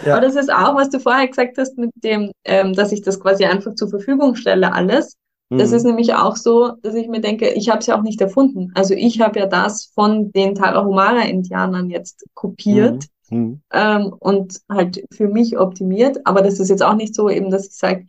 [0.04, 0.16] Ja.
[0.16, 3.20] Aber das ist auch, was du vorher gesagt hast, mit dem, ähm, dass ich das
[3.20, 5.16] quasi einfach zur Verfügung stelle, alles.
[5.50, 5.76] Das Mhm.
[5.76, 8.70] ist nämlich auch so, dass ich mir denke, ich habe es ja auch nicht erfunden.
[8.74, 13.60] Also ich habe ja das von den Tarahumara-Indianern jetzt kopiert Mhm.
[13.72, 16.18] ähm, und halt für mich optimiert.
[16.26, 18.06] Aber das ist jetzt auch nicht so eben, dass ich sage,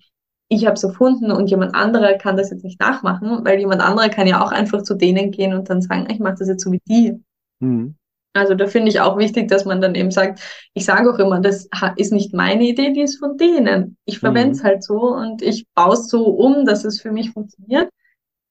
[0.50, 4.10] ich habe es erfunden und jemand anderer kann das jetzt nicht nachmachen, weil jemand anderer
[4.10, 6.72] kann ja auch einfach zu denen gehen und dann sagen, ich mache das jetzt so
[6.72, 7.24] wie die.
[7.60, 7.96] Mhm.
[8.34, 10.40] Also da finde ich auch wichtig, dass man dann eben sagt,
[10.74, 11.68] ich sage auch immer, das
[11.98, 13.98] ist nicht meine Idee, die ist von denen.
[14.06, 17.32] Ich verwende es halt so und ich baue es so um, dass es für mich
[17.32, 17.90] funktioniert.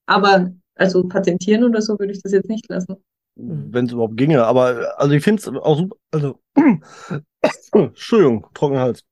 [0.07, 2.97] Aber also patentieren oder so würde ich das jetzt nicht lassen.
[3.37, 4.45] wenn es überhaupt ginge.
[4.45, 5.97] Aber also ich finde es auch super.
[6.13, 6.41] Also,
[7.73, 9.05] Entschuldigung, trockener Hals.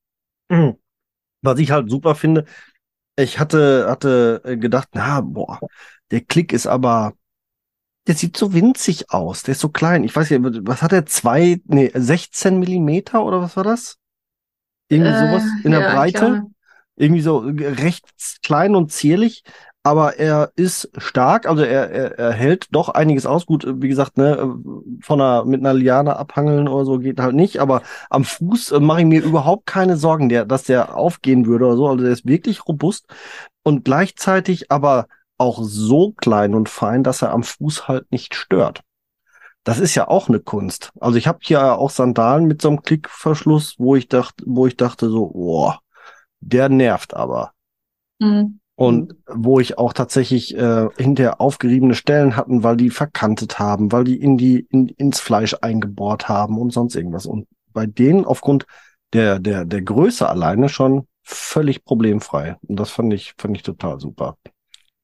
[1.41, 2.45] Was ich halt super finde,
[3.17, 5.59] ich hatte, hatte äh, gedacht, na, boah,
[6.11, 7.13] der Klick ist aber,
[8.07, 10.03] der sieht so winzig aus, der ist so klein.
[10.03, 11.05] Ich weiß nicht, was hat er?
[11.05, 13.97] Zwei, nee, 16 Millimeter oder was war das?
[14.89, 15.83] Irgendwie sowas in der Äh,
[16.13, 16.43] ja, Breite?
[16.97, 18.05] irgendwie so recht
[18.43, 19.43] klein und zierlich,
[19.83, 23.45] aber er ist stark, also er, er, er hält doch einiges aus.
[23.45, 24.55] Gut, wie gesagt, ne,
[25.01, 28.79] von einer, mit einer Liane abhangeln oder so geht halt nicht, aber am Fuß äh,
[28.81, 31.87] mache ich mir überhaupt keine Sorgen, der, dass der aufgehen würde oder so.
[31.87, 33.05] Also der ist wirklich robust
[33.63, 35.07] und gleichzeitig aber
[35.39, 38.81] auch so klein und fein, dass er am Fuß halt nicht stört.
[39.63, 40.91] Das ist ja auch eine Kunst.
[40.99, 44.77] Also ich habe hier auch Sandalen mit so einem Klickverschluss, wo ich dachte, wo ich
[44.77, 45.79] dachte so, boah,
[46.41, 47.53] der nervt aber.
[48.21, 53.91] hm, Und wo ich auch tatsächlich äh, hinterher aufgeriebene Stellen hatten, weil die verkantet haben,
[53.91, 57.25] weil die in die in, ins Fleisch eingebohrt haben und sonst irgendwas.
[57.25, 58.65] Und bei denen aufgrund
[59.13, 62.55] der der der Größe alleine schon völlig problemfrei.
[62.67, 64.37] Und das fand ich fand ich total super.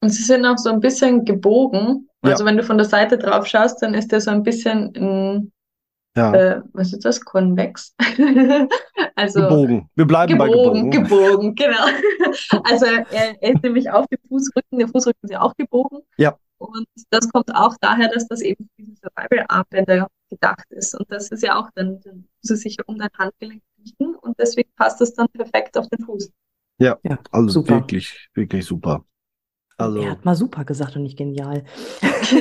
[0.05, 2.07] Und sie sind auch so ein bisschen gebogen.
[2.23, 2.31] Ja.
[2.33, 5.51] Also wenn du von der Seite drauf schaust, dann ist der so ein bisschen, in,
[6.15, 7.19] Ja, äh, was ist das?
[7.21, 7.95] Konvex.
[9.17, 9.89] Also gebogen.
[9.95, 11.55] Wir bleiben gebogen, bei gebogen.
[11.55, 11.85] gebogen, genau.
[12.65, 13.05] Also er,
[13.41, 16.01] er ist nämlich auf dem Fußrücken, der Fußrücken ist ja auch gebogen.
[16.17, 16.37] Ja.
[16.57, 20.93] Und das kommt auch daher, dass das eben für diese Survival-Armbänder gedacht ist.
[20.99, 24.15] Und das ist ja auch dann, dann muss es sich ja um dein Handgelenk richten
[24.15, 26.31] und deswegen passt es dann perfekt auf den Fuß.
[26.77, 26.99] Ja,
[27.31, 27.75] Also super.
[27.75, 29.05] wirklich, wirklich super.
[29.77, 31.63] Also Er hat mal super gesagt und nicht genial.
[32.01, 32.31] das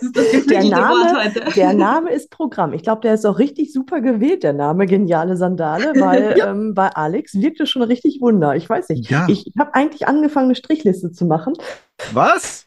[0.00, 2.72] ist das Der Name, der Name ist Programm.
[2.72, 6.88] Ich glaube, der ist auch richtig super gewählt, der Name Geniale Sandale, weil ähm, bei
[6.90, 8.54] Alex wirkte schon richtig Wunder.
[8.54, 9.10] Ich weiß nicht.
[9.10, 11.54] ja, Ich habe eigentlich angefangen, eine Strichliste zu machen.
[12.12, 12.66] was?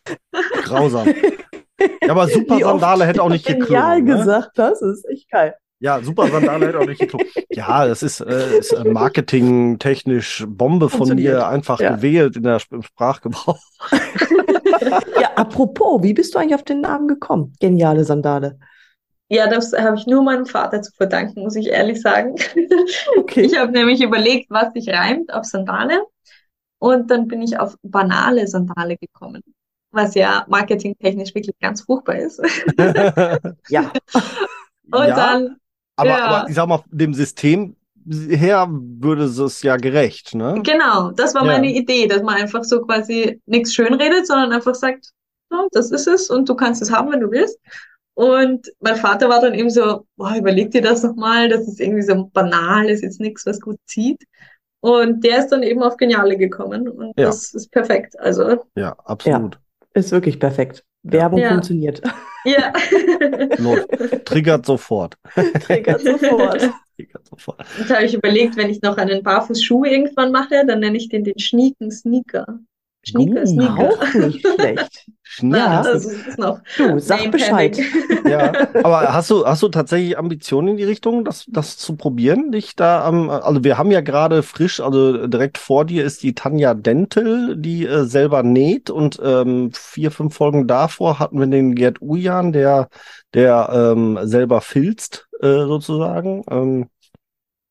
[0.64, 1.08] Grausam.
[2.02, 4.06] Ja, aber super Sandale hätte auch nicht Genial geklungen.
[4.06, 4.18] Ne?
[4.18, 5.56] gesagt, das ist echt geil.
[5.84, 7.28] Ja, super Sandale hätte auch nicht geklungen.
[7.52, 11.96] Ja, das ist, äh, ist äh, marketingtechnisch Bombe von dir einfach Ja.
[11.96, 13.60] gewählt in der im Sprachgebrauch.
[15.20, 17.54] Ja, apropos, wie bist du eigentlich auf den Namen gekommen?
[17.60, 18.58] Geniale Sandale.
[19.30, 22.36] Ja, das habe ich nur meinem Vater zu verdanken, muss ich ehrlich sagen.
[23.18, 23.42] Okay.
[23.42, 26.02] Ich habe nämlich überlegt, was sich reimt auf Sandale.
[26.80, 29.42] Und dann bin ich auf banale Sandale gekommen,
[29.92, 32.42] was ja marketingtechnisch wirklich ganz furchtbar ist.
[33.70, 33.92] Ja,
[34.92, 35.58] Und ja, dann,
[36.04, 36.26] aber, ja.
[36.26, 37.76] aber ich sag mal, dem System
[38.06, 40.62] her würde es ja gerecht, ne?
[40.64, 41.54] genau, das war Ja.
[41.54, 45.12] meine Idee, dass man einfach so quasi nichts schönredet, sondern einfach sagt,
[45.52, 47.58] "Ja, das ist es und du kannst es haben, wenn du willst.
[48.16, 52.04] Und mein Vater war dann eben so, boah, überleg dir das nochmal, das ist irgendwie
[52.04, 54.22] so banal, ist jetzt nichts, was gut zieht.
[54.82, 57.28] Und der ist dann eben auf Geniale gekommen und Ja.
[57.28, 58.20] das ist perfekt.
[58.20, 59.58] Also, Ja, absolut.
[59.94, 60.84] ist wirklich perfekt.
[61.04, 61.50] Werbung Ja.
[61.50, 62.02] funktioniert.
[62.46, 62.72] ja.
[64.26, 65.18] Triggert sofort.
[65.62, 66.62] Triggert sofort.
[66.96, 67.66] Triggert sofort.
[67.78, 71.24] Jetzt habe ich überlegt, wenn ich noch einen Barfußschuh irgendwann mache, dann nenne ich den
[71.24, 72.60] den Schnieken Sneaker.
[73.06, 73.48] Sneaker, Gut.
[73.48, 73.90] Sneaker.
[73.90, 75.06] Auch nicht schlecht.
[75.42, 75.82] Ja.
[75.82, 77.80] das ist noch Du, sag Name Bescheid.
[78.30, 82.52] Ja, aber hast du, hast du tatsächlich Ambitionen in die Richtung, das, das zu probieren?
[82.52, 86.36] Dich da am, also wir haben ja gerade frisch, also direkt vor dir ist die
[86.36, 91.74] Tanja Dentel, die äh, selber näht und ähm, vier, fünf Folgen davor hatten wir den
[91.74, 92.90] Gerd Ujan, der,
[93.34, 96.44] der ähm, selber filzt, äh, sozusagen.
[96.50, 96.90] Ähm,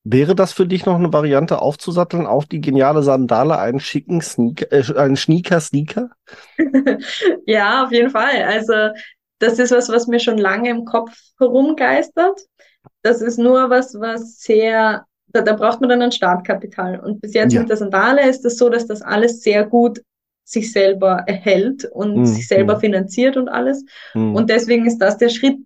[0.05, 4.72] wäre das für dich noch eine Variante aufzusatteln auf die geniale Sandale, einen schicken Sneaker,
[4.72, 6.11] äh, einen Sneaker-Sneaker?
[7.46, 8.42] Ja, auf jeden Fall.
[8.44, 8.72] Also
[9.38, 12.40] das ist was, was mir schon lange im Kopf herumgeistert.
[13.03, 17.00] Das ist nur was, was sehr, da, da braucht man dann ein Startkapital.
[17.00, 17.61] Und bis jetzt Ja.
[17.61, 20.00] mit der Sandale ist es so, dass das alles sehr gut
[20.44, 22.26] sich selber erhält und Mhm.
[22.26, 23.84] sich selber finanziert und alles.
[24.12, 24.34] Hm.
[24.34, 25.59] Und deswegen ist das der Schritt,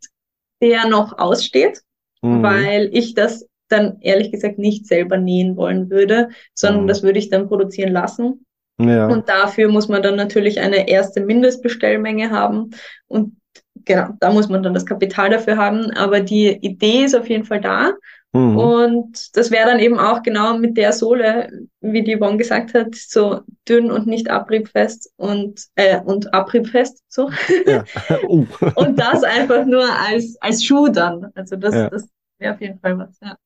[0.62, 1.82] der noch aussteht,
[2.22, 2.42] Hm.
[2.42, 6.88] weil ich das dann ehrlich gesagt nicht selber nähen wollen würde, sondern Mhm.
[6.88, 8.44] das würde ich dann produzieren lassen.
[8.78, 9.06] ja.
[9.08, 12.70] Und dafür muss man dann natürlich eine erste Mindestbestellmenge haben.
[13.08, 13.36] Und
[13.84, 15.90] genau, da muss man dann das Kapital dafür haben.
[15.92, 17.92] Aber die Idee ist auf jeden Fall da.
[18.32, 18.56] Mhm.
[18.58, 21.48] Und das wäre dann eben auch genau mit der Sohle,
[21.80, 27.30] wie die Yvonne gesagt hat, so dünn und nicht abriebfest und, äh, und abriebfest, so.
[27.66, 27.84] Ja.
[28.28, 28.44] Oh.
[28.74, 31.28] Und das einfach nur als, als Schuh dann.
[31.34, 31.88] Also das, Ja.
[31.88, 32.06] das
[32.38, 33.36] wäre auf jeden Fall was, ja.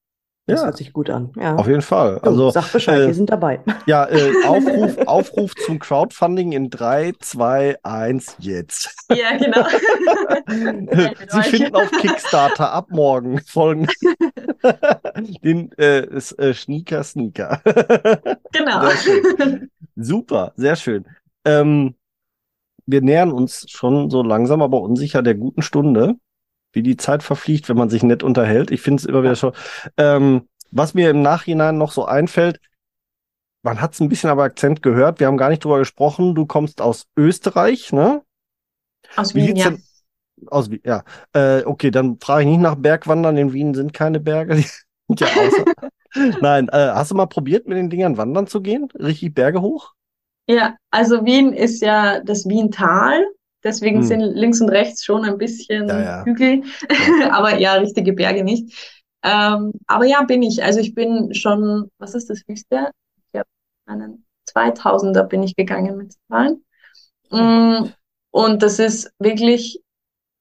[0.50, 1.32] Das Ja, hört sich gut an.
[1.36, 1.56] Ja.
[1.56, 2.18] auf jeden Fall.
[2.18, 3.60] Also, sag Bescheid, äh, wir sind dabei.
[3.86, 8.94] ja, äh, Aufruf, Aufruf zum Crowdfunding in 3, 2, 1, jetzt.
[9.10, 9.64] Ja, genau.
[11.28, 13.86] Sie finden auf Kickstarter ab morgen folgen
[15.42, 17.60] den äh, äh, Sneaker Sneaker.
[18.52, 18.88] genau.
[18.90, 19.60] Sehr.
[19.96, 21.04] Super, sehr schön.
[21.44, 21.94] Ähm,
[22.86, 26.16] wir nähern uns schon so langsam, aber unsicher der guten Stunde,
[26.72, 28.70] wie die Zeit verfliegt, wenn man sich nett unterhält.
[28.70, 29.52] Ich finde es immer wieder schon.
[29.96, 32.60] Ähm, was mir im Nachhinein noch so einfällt,
[33.62, 36.34] man hat es ein bisschen aber Akzent gehört, wir haben gar nicht drüber gesprochen.
[36.34, 38.22] Du kommst aus Österreich, ne?
[39.16, 39.70] Aus Wie Wien, ja.
[40.46, 40.70] aus?
[40.70, 41.04] Wie- Ja,
[41.34, 43.36] äh, okay, dann frage ich nicht nach Bergwandern.
[43.36, 44.56] In Wien sind keine Berge.
[44.56, 44.66] Die
[45.08, 45.64] sind ja außer.
[46.40, 48.88] Nein, äh, hast du mal probiert, mit den Dingern wandern zu gehen?
[48.98, 49.94] Richtig Berge hoch?
[50.48, 53.24] Ja, also Wien ist ja das Wiental.
[53.64, 54.06] Deswegen Hm.
[54.06, 56.24] sind links und rechts schon ein bisschen Ja, ja.
[56.24, 56.62] Hügel,
[57.30, 58.74] aber ja, richtige Berge nicht.
[59.22, 60.62] Ähm, aber ja, bin ich.
[60.64, 62.90] Also ich bin schon, was ist das höchste?
[63.32, 63.48] Ich habe
[63.86, 66.64] einen 2000er bin ich gegangen mit Zahlen.
[67.30, 67.88] Mm,
[68.30, 69.82] Und das ist wirklich,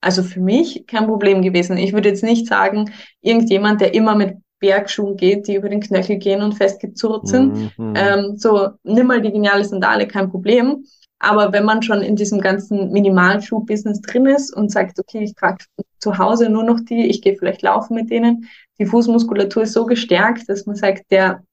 [0.01, 1.77] also für mich kein Problem gewesen.
[1.77, 2.91] Ich würde jetzt nicht sagen,
[3.21, 7.95] irgendjemand, der immer mit Bergschuhen geht, die über den Knöchel gehen und festgezurrt sind, Mhm.
[7.95, 10.85] ähm, so, nimm mal die geniale Sandale, kein Problem.
[11.19, 15.65] Aber wenn man schon in diesem ganzen Minimalschuh-Business drin ist und sagt, okay, ich trage
[15.99, 18.47] zu Hause nur noch die, ich gehe vielleicht laufen mit denen,
[18.79, 21.43] die Fußmuskulatur ist so gestärkt, dass man sagt, der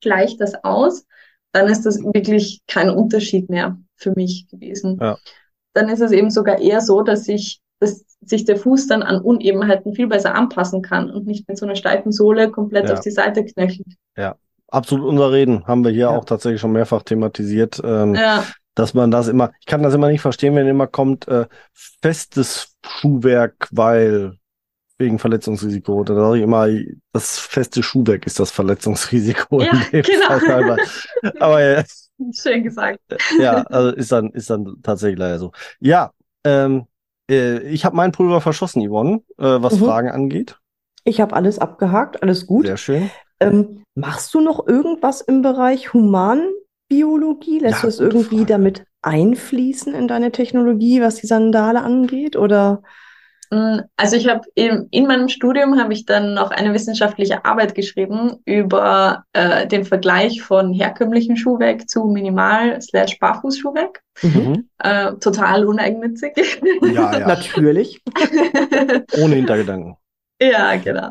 [0.00, 1.04] gleicht das aus,
[1.52, 4.98] dann ist das wirklich kein Unterschied mehr für mich gewesen.
[5.00, 5.18] Ja.
[5.74, 9.20] Dann ist es eben sogar eher so, dass ich dass sich der Fuß dann an
[9.20, 12.94] Unebenheiten viel besser anpassen kann und nicht mit so einer steifen Sohle komplett Ja.
[12.94, 13.88] auf die Seite knöchelt.
[14.68, 16.16] Absolut unser Reden haben wir hier Ja.
[16.16, 18.44] auch tatsächlich schon mehrfach thematisiert, ähm, Ja.
[18.74, 21.46] Dass man das immer, ich kann das immer nicht verstehen, wenn immer kommt, äh,
[22.02, 24.38] festes Schuhwerk, weil
[24.98, 26.04] wegen Verletzungsrisiko.
[26.04, 26.68] Da sage ich immer,
[27.12, 29.60] das feste Schuhwerk ist das Verletzungsrisiko.
[29.60, 30.76] in Ja, dem genau.
[31.40, 31.84] Aber äh,
[32.32, 33.00] Schön gesagt.
[33.38, 35.52] ja, also ist dann, ist dann tatsächlich leider so.
[35.80, 36.12] Ja,
[36.44, 36.86] ähm,
[37.30, 39.84] äh, ich habe meinen Pulver verschossen, Yvonne, äh, was Mhm.
[39.84, 40.58] Fragen angeht.
[41.04, 42.66] Ich habe alles abgehakt, alles gut.
[42.66, 43.10] Sehr schön.
[43.40, 45.92] Ähm, machst du noch irgendwas im Bereich
[46.90, 47.58] Humanbiologie?
[47.60, 48.46] Lässt Ja, du es irgendwie Frage.
[48.46, 52.36] damit einfließen in deine Technologie, was die Sandale angeht?
[52.36, 52.82] Oder
[53.50, 57.74] Mm, Also ich habe in, in meinem Studium habe ich dann noch eine wissenschaftliche Arbeit
[57.74, 64.00] geschrieben über äh, den Vergleich von herkömmlichem Schuhwerk zu Minimal- slash Barfußschuhwerk.
[64.22, 64.70] Mhm.
[64.78, 66.32] Äh, total uneigennützig.
[66.82, 68.02] Ja, ja, natürlich?
[69.20, 69.96] ohne Hintergedanken.
[70.52, 71.10] Ja, genau.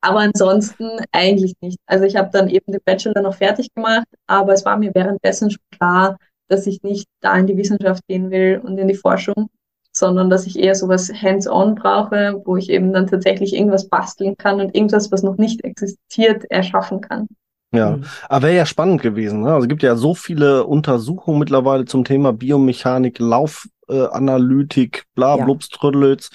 [0.00, 1.78] Aber ansonsten eigentlich nicht.
[1.86, 5.50] Also ich habe dann eben den Bachelor noch fertig gemacht, aber es war mir währenddessen
[5.50, 6.16] schon klar,
[6.48, 9.48] dass ich nicht da in die Wissenschaft gehen will und in die Forschung,
[9.92, 14.60] sondern dass ich eher sowas hands-on brauche, wo ich eben dann tatsächlich irgendwas basteln kann
[14.60, 17.28] und irgendwas, was noch nicht existiert, erschaffen kann.
[17.74, 18.04] Ja, Mhm.
[18.28, 19.42] aber wäre ja spannend gewesen.
[19.42, 19.48] Ne?
[19.54, 25.44] Also es gibt ja so viele Untersuchungen mittlerweile zum Thema Biomechanik, Laufanalytik, äh, bla, Ja.
[25.44, 26.30] blubs, trödelöts.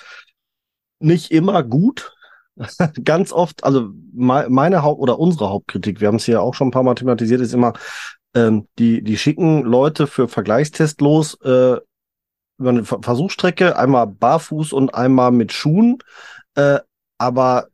[0.99, 2.15] Nicht immer gut.
[3.03, 6.69] Ganz oft, also mei- meine Haupt- oder unsere Hauptkritik, wir haben es hier auch schon
[6.69, 7.73] ein paar Mal thematisiert, ist immer,
[8.35, 11.77] ähm, die, die schicken Leute für Vergleichstest los, äh,
[12.59, 15.99] über eine Ver- Versuchsstrecke, einmal barfuß und einmal mit Schuhen.
[16.55, 16.79] Äh,
[17.19, 17.67] aber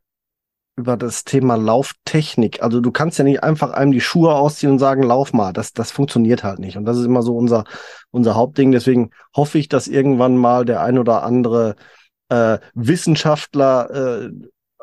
[0.76, 2.62] über das Thema Lauftechnik.
[2.62, 5.52] Also du kannst ja nicht einfach einem die Schuhe ausziehen und sagen, lauf mal.
[5.52, 6.76] Das, das funktioniert halt nicht.
[6.76, 7.64] Und das ist immer so unser,
[8.10, 8.72] unser Hauptding.
[8.72, 11.76] Deswegen hoffe ich, dass irgendwann mal der ein oder andere
[12.28, 14.30] äh, Wissenschaftler äh,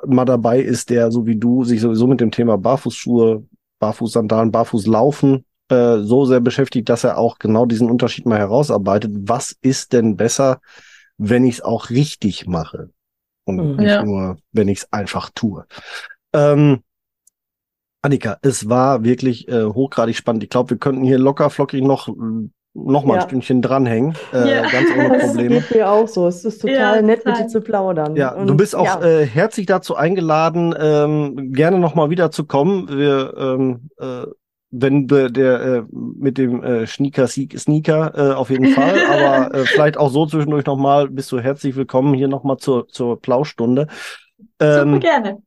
[0.05, 3.45] mal dabei ist, der so wie du sich sowieso mit dem Thema Barfußschuhe,
[3.79, 9.11] Barfußsandalen, Barfußlaufen äh, so sehr beschäftigt, dass er auch genau diesen Unterschied mal herausarbeitet.
[9.15, 10.59] Was ist denn besser,
[11.17, 12.89] wenn ich es auch richtig mache?
[13.43, 13.75] Und Mhm.
[13.77, 14.03] nicht Ja.
[14.03, 15.65] nur, wenn ich es einfach tue.
[16.33, 16.83] Ähm,
[18.03, 20.43] Annika, es war wirklich äh, hochgradig spannend.
[20.43, 22.07] Ich glaube, wir könnten hier locker flockig noch,
[22.73, 23.21] noch mal Ja.
[23.21, 24.15] ein Stündchen dranhängen.
[24.33, 24.61] Äh, Ja.
[24.69, 25.55] Ganz ohne Das Probleme.
[25.61, 26.27] geht mir auch so.
[26.27, 27.43] Es ist total Ja, nett, mit total.
[27.43, 28.15] dir zu plaudern.
[28.15, 32.45] Ja, Und du bist auch ja, äh, herzlich dazu eingeladen, ähm, gerne nochmal wieder zu
[32.45, 32.87] kommen.
[32.89, 34.25] Wir, ähm, äh,
[34.73, 39.53] wenn der, der äh, mit dem äh, Sneaker Sieg- Sneaker äh, auf jeden Fall, aber
[39.53, 43.87] äh, vielleicht auch so zwischendurch nochmal, bist du herzlich willkommen hier nochmal zur, zur Plaustunde.
[44.61, 45.37] Super Ähm, gerne.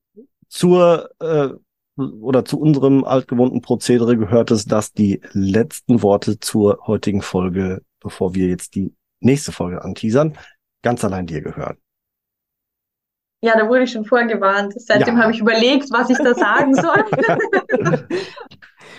[0.48, 1.48] zur äh,
[1.96, 8.34] oder zu unserem altgewohnten Prozedere gehört es, dass die letzten Worte zur heutigen Folge, bevor
[8.34, 10.36] wir jetzt die nächste Folge anteasern,
[10.82, 11.76] ganz allein dir gehören.
[13.42, 14.72] Ja, da wurde ich schon vorgewarnt.
[14.76, 15.22] Seitdem Ja.
[15.22, 17.04] habe ich überlegt, was ich da sagen soll.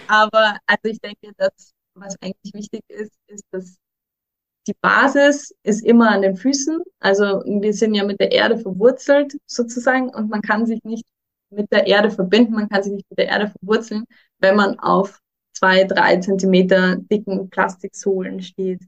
[0.07, 3.75] Aber also ich denke, dass was eigentlich wichtig ist, ist, dass
[4.67, 6.79] die Basis ist immer an den Füßen.
[6.99, 11.05] Also wir sind ja mit der Erde verwurzelt sozusagen und man kann sich nicht
[11.55, 14.05] mit der Erde verbinden, man kann sich nicht mit der Erde verwurzeln,
[14.39, 15.19] wenn man auf
[15.53, 18.81] zwei, drei Zentimeter dicken Plastiksohlen steht.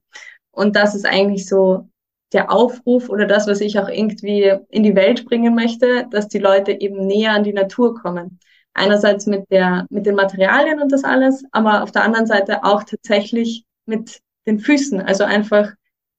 [0.52, 1.88] Und das ist eigentlich so
[2.34, 6.40] der Aufruf oder das, was ich auch irgendwie in die Welt bringen möchte, dass die
[6.40, 8.40] Leute eben näher an die Natur kommen.
[8.74, 12.84] Einerseits mit der, mit den Materialien und das alles, aber auf der anderen Seite auch
[12.84, 15.74] tatsächlich mit den Füßen, also einfach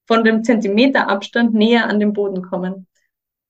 [0.07, 2.87] von dem Zentimeter Abstand näher an den Boden kommen.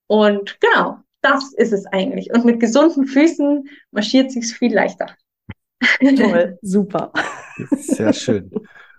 [0.08, 2.32] Und genau, das ist es eigentlich.
[2.32, 5.16] Und mit gesunden Füßen marschiert sich's viel leichter.
[6.00, 7.12] toll, super.
[7.70, 8.50] Sehr schön.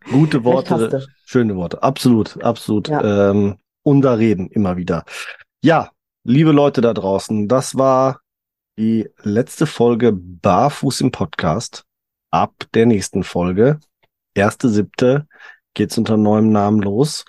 [0.10, 1.84] Gute Worte, schöne Worte.
[1.84, 2.88] Absolut, absolut.
[2.88, 3.32] Ja.
[3.32, 5.04] Ähm, unser Reden immer wieder.
[5.64, 5.92] Ja,
[6.24, 8.22] liebe Leute da draußen, das war
[8.78, 11.84] die letzte Folge Barfuß im Podcast.
[12.32, 13.80] Ab der nächsten Folge,
[14.34, 15.28] erste siebte,
[15.74, 17.26] geht's unter neuem Namen los.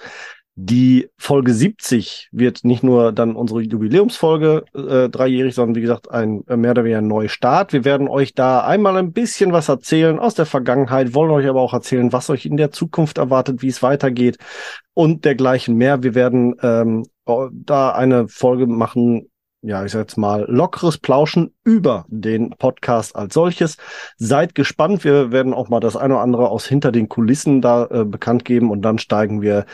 [0.63, 6.45] Die Folge 70 wird nicht nur dann unsere Jubiläumsfolge äh, dreijährig, sondern wie gesagt ein
[6.49, 7.73] äh, mehr oder weniger Neustart.
[7.73, 11.63] Wir werden euch da einmal ein bisschen was erzählen aus der Vergangenheit, wollen euch aber
[11.63, 14.37] auch erzählen, was euch in der Zukunft erwartet, wie es weitergeht
[14.93, 16.03] und dergleichen mehr.
[16.03, 17.07] Wir werden ähm,
[17.53, 19.31] da eine Folge machen,
[19.63, 23.79] ja, ich sag jetzt mal, lockeres Plauschen über den Podcast als solches.
[24.19, 25.05] Seid gespannt.
[25.05, 28.45] Wir werden auch mal das eine oder andere aus hinter den Kulissen da äh, bekannt
[28.45, 29.65] geben und dann steigen wir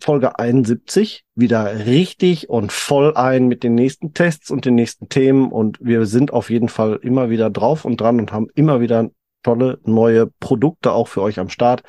[0.00, 5.50] Folge 71 wieder richtig und voll ein mit den nächsten Tests und den nächsten Themen
[5.50, 9.10] und wir sind auf jeden Fall immer wieder drauf und dran und haben immer wieder
[9.42, 11.82] tolle neue Produkte auch für euch am Start.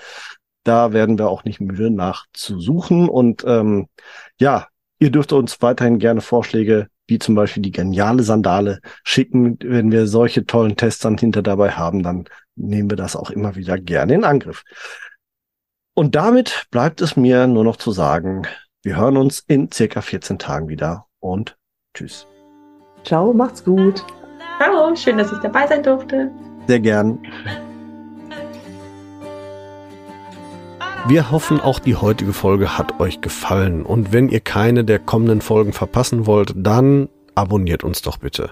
[0.63, 3.87] Da werden wir auch nicht müde nachzusuchen und ähm,
[4.39, 4.67] ja,
[4.99, 9.57] ihr dürft uns weiterhin gerne Vorschläge wie zum Beispiel die geniale Sandale schicken.
[9.61, 12.25] Wenn wir solche tollen Tests dann hinter dabei haben, dann
[12.55, 14.63] nehmen wir das auch immer wieder gerne in Angriff.
[15.95, 18.47] Und damit bleibt es mir nur noch zu sagen,
[18.81, 21.55] wir hören uns in circa 14 Tagen wieder und
[21.93, 22.25] tschüss.
[23.03, 24.03] Ciao, macht's gut.
[24.59, 26.31] Hallo, schön, dass ich dabei sein durfte.
[26.67, 27.19] Sehr gern.
[31.05, 33.85] Wir hoffen, auch die heutige Folge hat euch gefallen.
[33.85, 38.51] Und wenn ihr keine der kommenden Folgen verpassen wollt, dann abonniert uns doch bitte.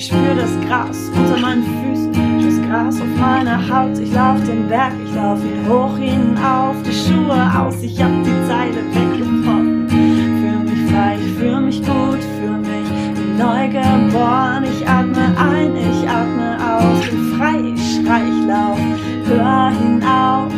[0.00, 3.98] Ich spür das Gras unter meinen Füßen, das Gras auf meiner Haut.
[3.98, 8.48] Ich lauf den Berg, ich lauf ihn hoch hinauf, die Schuhe aus, ich hab die
[8.48, 9.86] Zeile weggeworfen.
[9.90, 14.64] Fühl mich frei, ich fühl mich gut, fühl mich wie neu geboren.
[14.64, 18.78] Ich atme ein, ich atme aus, bin frei, ich schrei, ich lauf,
[19.26, 20.50] hör hinauf,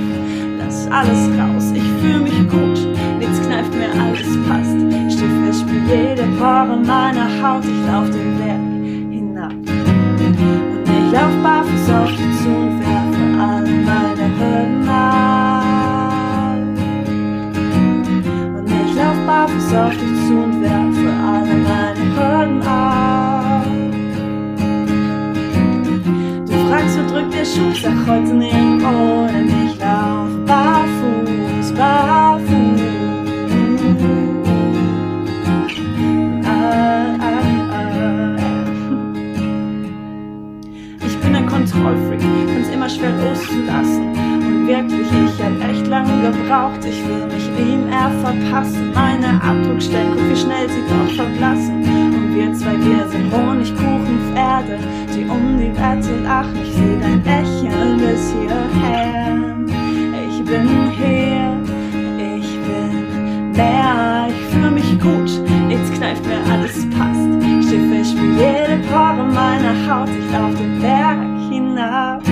[0.57, 1.73] lass alles raus.
[1.75, 2.79] Ich fühl mich gut,
[3.19, 4.77] nichts kneift mir, alles passt.
[5.13, 8.62] Steh fest, spür jede Pore meiner Haut, ich lauf den Berg
[12.11, 16.57] zu und werfe alle meine Hürden ab.
[18.57, 23.67] Und ich lauf barfuß auf dich zu und werfe alle meine Hürden ab.
[26.47, 29.62] Du fragst, wo drückt der Schuh, sag heute nirgendwo, denn ich
[42.97, 44.09] schwer loszulassen.
[44.47, 46.85] Und wirklich, ich hab echt lange gebraucht.
[46.85, 48.93] Ich will mich ihm eher verpassen.
[48.95, 51.83] Meine Abdruckstellen, guck wie schnell sie doch verblassen.
[51.83, 54.79] Und wir zwei, wir sind Honigkuchenpferde,
[55.15, 56.57] die um die Wette lachen.
[56.63, 59.39] Ich seh dein Lächeln bis hierher.
[60.29, 60.69] Ich bin
[60.99, 61.57] hier,
[62.19, 65.31] ich bin leer, ich fühl mich gut,
[65.69, 67.33] nichts kneift mir, alles passt.
[68.03, 71.19] Fest wie jede Pore meiner Haut, ich lauf den Berg
[71.49, 72.32] hinab.